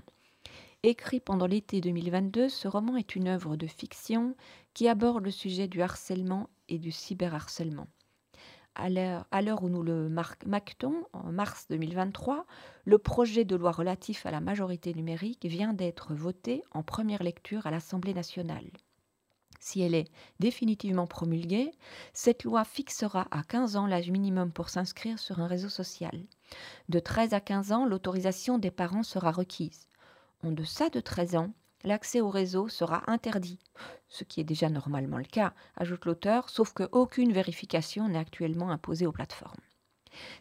Écrit 0.84 1.20
pendant 1.20 1.48
l'été 1.48 1.82
2022, 1.82 2.48
ce 2.48 2.68
roman 2.68 2.96
est 2.96 3.16
une 3.16 3.28
œuvre 3.28 3.56
de 3.56 3.66
fiction 3.66 4.36
qui 4.76 4.88
aborde 4.88 5.24
le 5.24 5.32
sujet 5.32 5.68
du 5.68 5.82
harcèlement 5.82 6.48
et 6.70 6.78
du 6.78 6.92
cyberharcèlement. 6.92 7.88
À 8.76 8.90
l'heure 8.90 9.64
où 9.64 9.70
nous 9.70 9.84
le 9.84 10.10
marquons, 10.10 11.06
en 11.14 11.32
mars 11.32 11.66
2023, 11.70 12.46
le 12.86 12.98
projet 12.98 13.46
de 13.46 13.56
loi 13.56 13.72
relatif 13.72 14.26
à 14.26 14.32
la 14.32 14.42
majorité 14.42 14.94
numérique 14.94 15.46
vient 15.46 15.74
d'être 15.74 16.14
voté 16.14 16.62
en 16.72 16.84
première 16.84 17.24
lecture 17.24 17.66
à 17.68 17.72
l'Assemblée 17.72 18.14
nationale 18.14 18.70
si 19.66 19.82
elle 19.82 19.96
est 19.96 20.12
définitivement 20.40 21.08
promulguée, 21.08 21.72
cette 22.14 22.44
loi 22.44 22.64
fixera 22.64 23.28
à 23.32 23.42
15 23.42 23.76
ans 23.78 23.88
l'âge 23.88 24.12
minimum 24.12 24.52
pour 24.52 24.70
s'inscrire 24.70 25.18
sur 25.18 25.40
un 25.40 25.48
réseau 25.48 25.70
social. 25.70 26.24
De 26.88 27.00
13 27.00 27.34
à 27.34 27.40
15 27.40 27.72
ans, 27.72 27.86
l'autorisation 27.86 28.60
des 28.60 28.70
parents 28.70 29.02
sera 29.02 29.32
requise. 29.32 29.88
En 30.44 30.52
deçà 30.52 30.90
de 30.90 31.00
13 31.00 31.36
ans, 31.36 31.54
l'accès 31.86 32.22
au 32.22 32.30
réseau 32.30 32.68
sera 32.68 33.04
interdit, 33.10 33.60
ce 34.10 34.24
qui 34.24 34.42
est 34.42 34.46
déjà 34.46 34.70
normalement 34.70 35.18
le 35.18 35.24
cas, 35.24 35.54
ajoute 35.78 36.06
l'auteur, 36.06 36.50
sauf 36.50 36.74
qu'aucune 36.74 37.32
vérification 37.32 38.08
n'est 38.08 38.20
actuellement 38.20 38.72
imposée 38.72 39.06
aux 39.06 39.12
plateformes. 39.12 39.60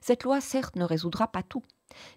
Cette 0.01 0.25
loi, 0.25 0.41
certes, 0.41 0.77
ne 0.77 0.85
résoudra 0.85 1.29
pas 1.29 1.43
tout, 1.43 1.63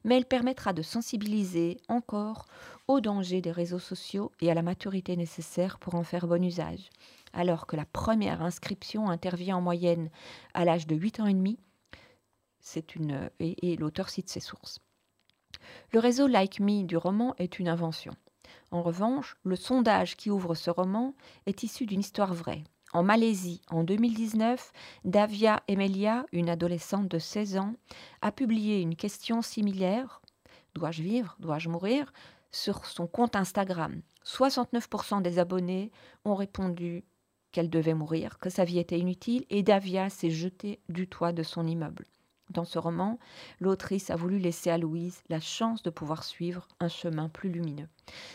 mais 0.03 0.17
elle 0.17 0.25
permettra 0.25 0.73
de 0.73 0.81
sensibiliser 0.81 1.77
encore 1.87 2.45
aux 2.87 3.01
dangers 3.01 3.41
des 3.41 3.51
réseaux 3.51 3.79
sociaux 3.79 4.31
et 4.41 4.49
à 4.49 4.53
la 4.53 4.61
maturité 4.61 5.15
nécessaire 5.15 5.77
pour 5.79 5.95
en 5.95 6.03
faire 6.03 6.27
bon 6.27 6.43
usage. 6.43 6.89
Alors 7.33 7.67
que 7.67 7.75
la 7.75 7.85
première 7.85 8.41
inscription 8.41 9.09
intervient 9.09 9.57
en 9.57 9.61
moyenne 9.61 10.09
à 10.53 10.65
l'âge 10.65 10.87
de 10.87 10.95
8 10.95 11.19
ans 11.19 11.27
et 11.27 11.33
demi, 11.33 11.59
c'est 12.59 12.95
une, 12.95 13.29
et, 13.39 13.71
et 13.71 13.77
l'auteur 13.77 14.09
cite 14.09 14.29
ses 14.29 14.39
sources. 14.39 14.79
Le 15.91 15.99
réseau 15.99 16.27
Like 16.27 16.59
Me 16.59 16.83
du 16.83 16.97
roman 16.97 17.33
est 17.37 17.59
une 17.59 17.69
invention. 17.69 18.13
En 18.71 18.81
revanche, 18.81 19.37
le 19.43 19.55
sondage 19.55 20.17
qui 20.17 20.29
ouvre 20.29 20.55
ce 20.55 20.69
roman 20.69 21.13
est 21.45 21.63
issu 21.63 21.85
d'une 21.85 22.01
histoire 22.01 22.33
vraie. 22.33 22.63
En 22.93 23.03
Malaisie, 23.03 23.61
en 23.69 23.83
2019, 23.83 24.71
Davia 25.03 25.61
Emelia, 25.67 26.25
une 26.31 26.49
adolescente 26.49 27.07
de 27.07 27.19
16 27.19 27.57
ans, 27.57 27.73
a 28.21 28.31
publié 28.31 28.81
une 28.81 28.95
question 28.95 29.41
similaire 29.41 30.21
Dois-je 30.75 31.01
vivre 31.01 31.35
Dois-je 31.39 31.69
mourir 31.69 32.13
sur 32.51 32.85
son 32.85 33.07
compte 33.07 33.35
Instagram. 33.35 34.01
69% 34.25 35.21
des 35.21 35.39
abonnés 35.39 35.91
ont 36.23 36.35
répondu 36.35 37.03
qu'elle 37.51 37.69
devait 37.69 37.93
mourir, 37.93 38.39
que 38.39 38.49
sa 38.49 38.65
vie 38.65 38.79
était 38.79 38.99
inutile, 38.99 39.45
et 39.49 39.63
Davia 39.63 40.09
s'est 40.09 40.29
jetée 40.29 40.79
du 40.89 41.07
toit 41.07 41.33
de 41.33 41.43
son 41.43 41.65
immeuble. 41.65 42.05
Dans 42.49 42.63
ce 42.63 42.79
roman, 42.79 43.19
l'autrice 43.59 44.09
a 44.09 44.15
voulu 44.15 44.39
laisser 44.39 44.69
à 44.69 44.77
Louise 44.77 45.21
la 45.29 45.39
chance 45.39 45.83
de 45.83 45.89
pouvoir 45.89 46.23
suivre 46.23 46.67
un 46.79 46.87
chemin 46.87 47.27
plus 47.27 47.49
lumineux. 47.49 47.89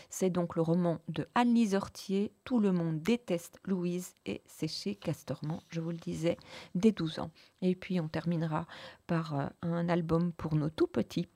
C'est 0.09 0.29
donc 0.29 0.55
le 0.55 0.61
roman 0.61 0.99
de 1.07 1.27
Anne-Lise 1.33 1.79
Tout 2.43 2.59
le 2.59 2.71
monde 2.71 3.01
déteste 3.01 3.59
Louise, 3.65 4.13
et 4.25 4.41
c'est 4.45 4.67
chez 4.67 4.95
Castorman, 4.95 5.61
je 5.69 5.81
vous 5.81 5.89
le 5.89 5.97
disais, 5.97 6.37
dès 6.75 6.91
12 6.91 7.19
ans. 7.19 7.31
Et 7.61 7.75
puis 7.75 7.99
on 7.99 8.07
terminera 8.07 8.67
par 9.07 9.39
euh, 9.39 9.47
un 9.63 9.89
album 9.89 10.31
pour 10.33 10.55
nos 10.55 10.69
tout 10.69 10.87
petits. 10.87 11.27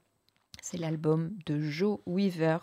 C'est 0.61 0.77
l'album 0.77 1.31
de 1.45 1.59
Joe 1.61 1.99
Weaver, 2.05 2.57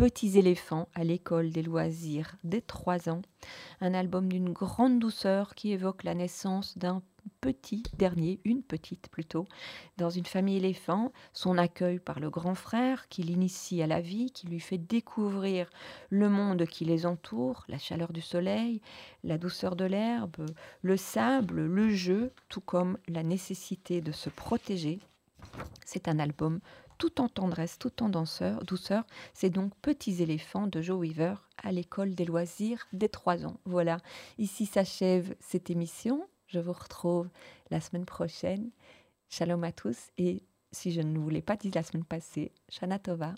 Petits 0.00 0.38
éléphants 0.38 0.88
à 0.94 1.04
l'école 1.04 1.50
des 1.50 1.62
loisirs 1.62 2.34
dès 2.42 2.62
3 2.62 3.10
ans. 3.10 3.20
Un 3.82 3.92
album 3.92 4.30
d'une 4.30 4.50
grande 4.50 4.98
douceur 4.98 5.54
qui 5.54 5.72
évoque 5.72 6.04
la 6.04 6.14
naissance 6.14 6.78
d'un 6.78 7.02
petit 7.42 7.82
dernier, 7.98 8.40
une 8.46 8.62
petite 8.62 9.08
plutôt, 9.08 9.44
dans 9.98 10.08
une 10.08 10.24
famille 10.24 10.56
éléphant, 10.56 11.12
son 11.34 11.58
accueil 11.58 11.98
par 11.98 12.18
le 12.18 12.30
grand 12.30 12.54
frère 12.54 13.10
qui 13.10 13.22
l'initie 13.22 13.82
à 13.82 13.86
la 13.86 14.00
vie, 14.00 14.30
qui 14.30 14.46
lui 14.46 14.58
fait 14.58 14.78
découvrir 14.78 15.68
le 16.08 16.30
monde 16.30 16.64
qui 16.64 16.86
les 16.86 17.04
entoure, 17.04 17.66
la 17.68 17.76
chaleur 17.76 18.14
du 18.14 18.22
soleil, 18.22 18.80
la 19.22 19.36
douceur 19.36 19.76
de 19.76 19.84
l'herbe, 19.84 20.46
le 20.80 20.96
sable, 20.96 21.60
le 21.60 21.90
jeu, 21.90 22.32
tout 22.48 22.62
comme 22.62 22.96
la 23.06 23.22
nécessité 23.22 24.00
de 24.00 24.12
se 24.12 24.30
protéger. 24.30 24.98
C'est 25.84 26.08
un 26.08 26.18
album 26.18 26.60
tout 27.00 27.22
en 27.22 27.28
tendresse, 27.28 27.78
tout 27.78 28.02
en 28.02 28.10
danseur, 28.10 28.62
douceur. 28.62 29.04
C'est 29.32 29.48
donc 29.48 29.74
Petits 29.80 30.22
éléphants 30.22 30.66
de 30.66 30.82
Joe 30.82 31.00
Weaver 31.00 31.34
à 31.56 31.72
l'école 31.72 32.14
des 32.14 32.26
loisirs 32.26 32.86
des 32.92 33.08
trois 33.08 33.46
ans. 33.46 33.56
Voilà, 33.64 33.96
ici 34.36 34.66
s'achève 34.66 35.34
cette 35.40 35.70
émission. 35.70 36.28
Je 36.46 36.60
vous 36.60 36.74
retrouve 36.74 37.30
la 37.70 37.80
semaine 37.80 38.04
prochaine. 38.04 38.70
Shalom 39.30 39.64
à 39.64 39.72
tous 39.72 40.10
et 40.18 40.42
si 40.72 40.92
je 40.92 41.00
ne 41.00 41.18
vous 41.18 41.30
l'ai 41.30 41.40
pas 41.40 41.56
dit 41.56 41.70
la 41.70 41.82
semaine 41.82 42.04
passée, 42.04 42.52
Shana 42.68 42.98
Tova. 42.98 43.34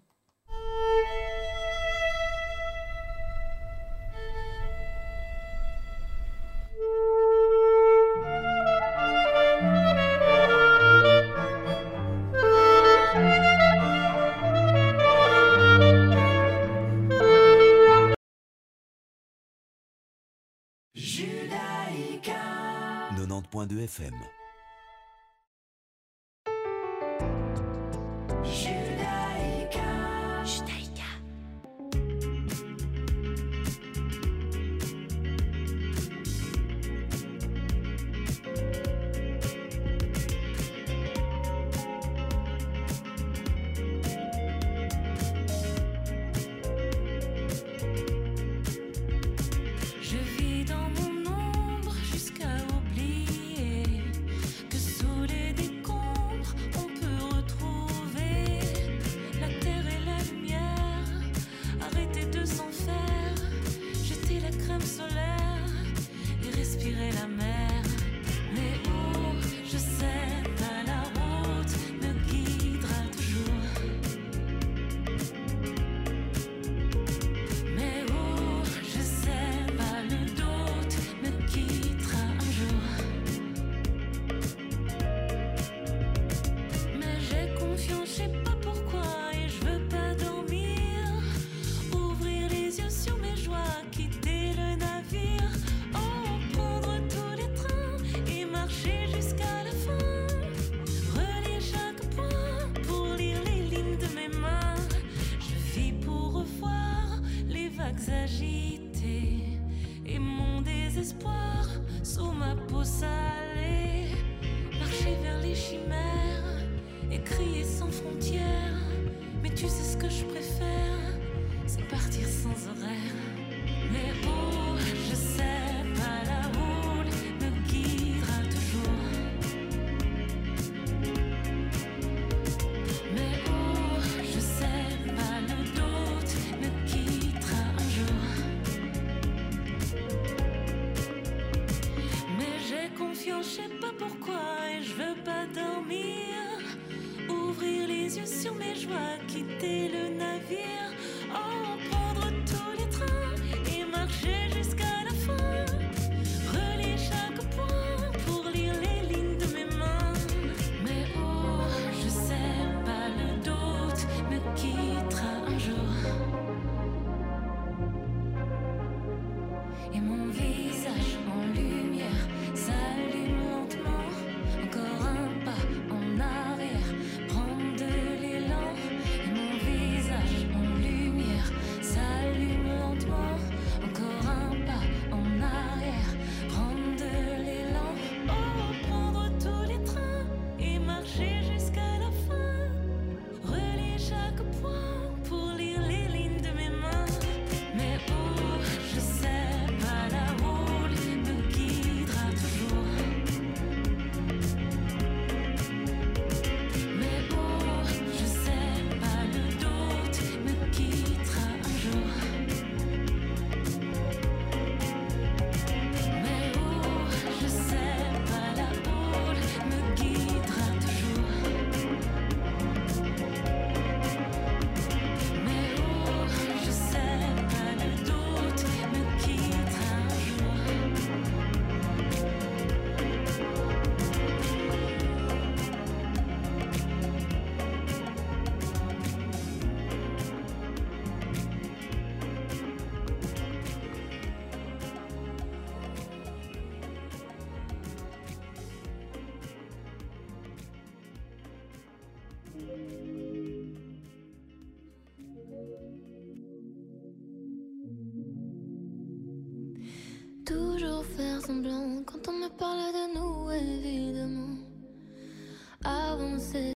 FM. 23.78 24.41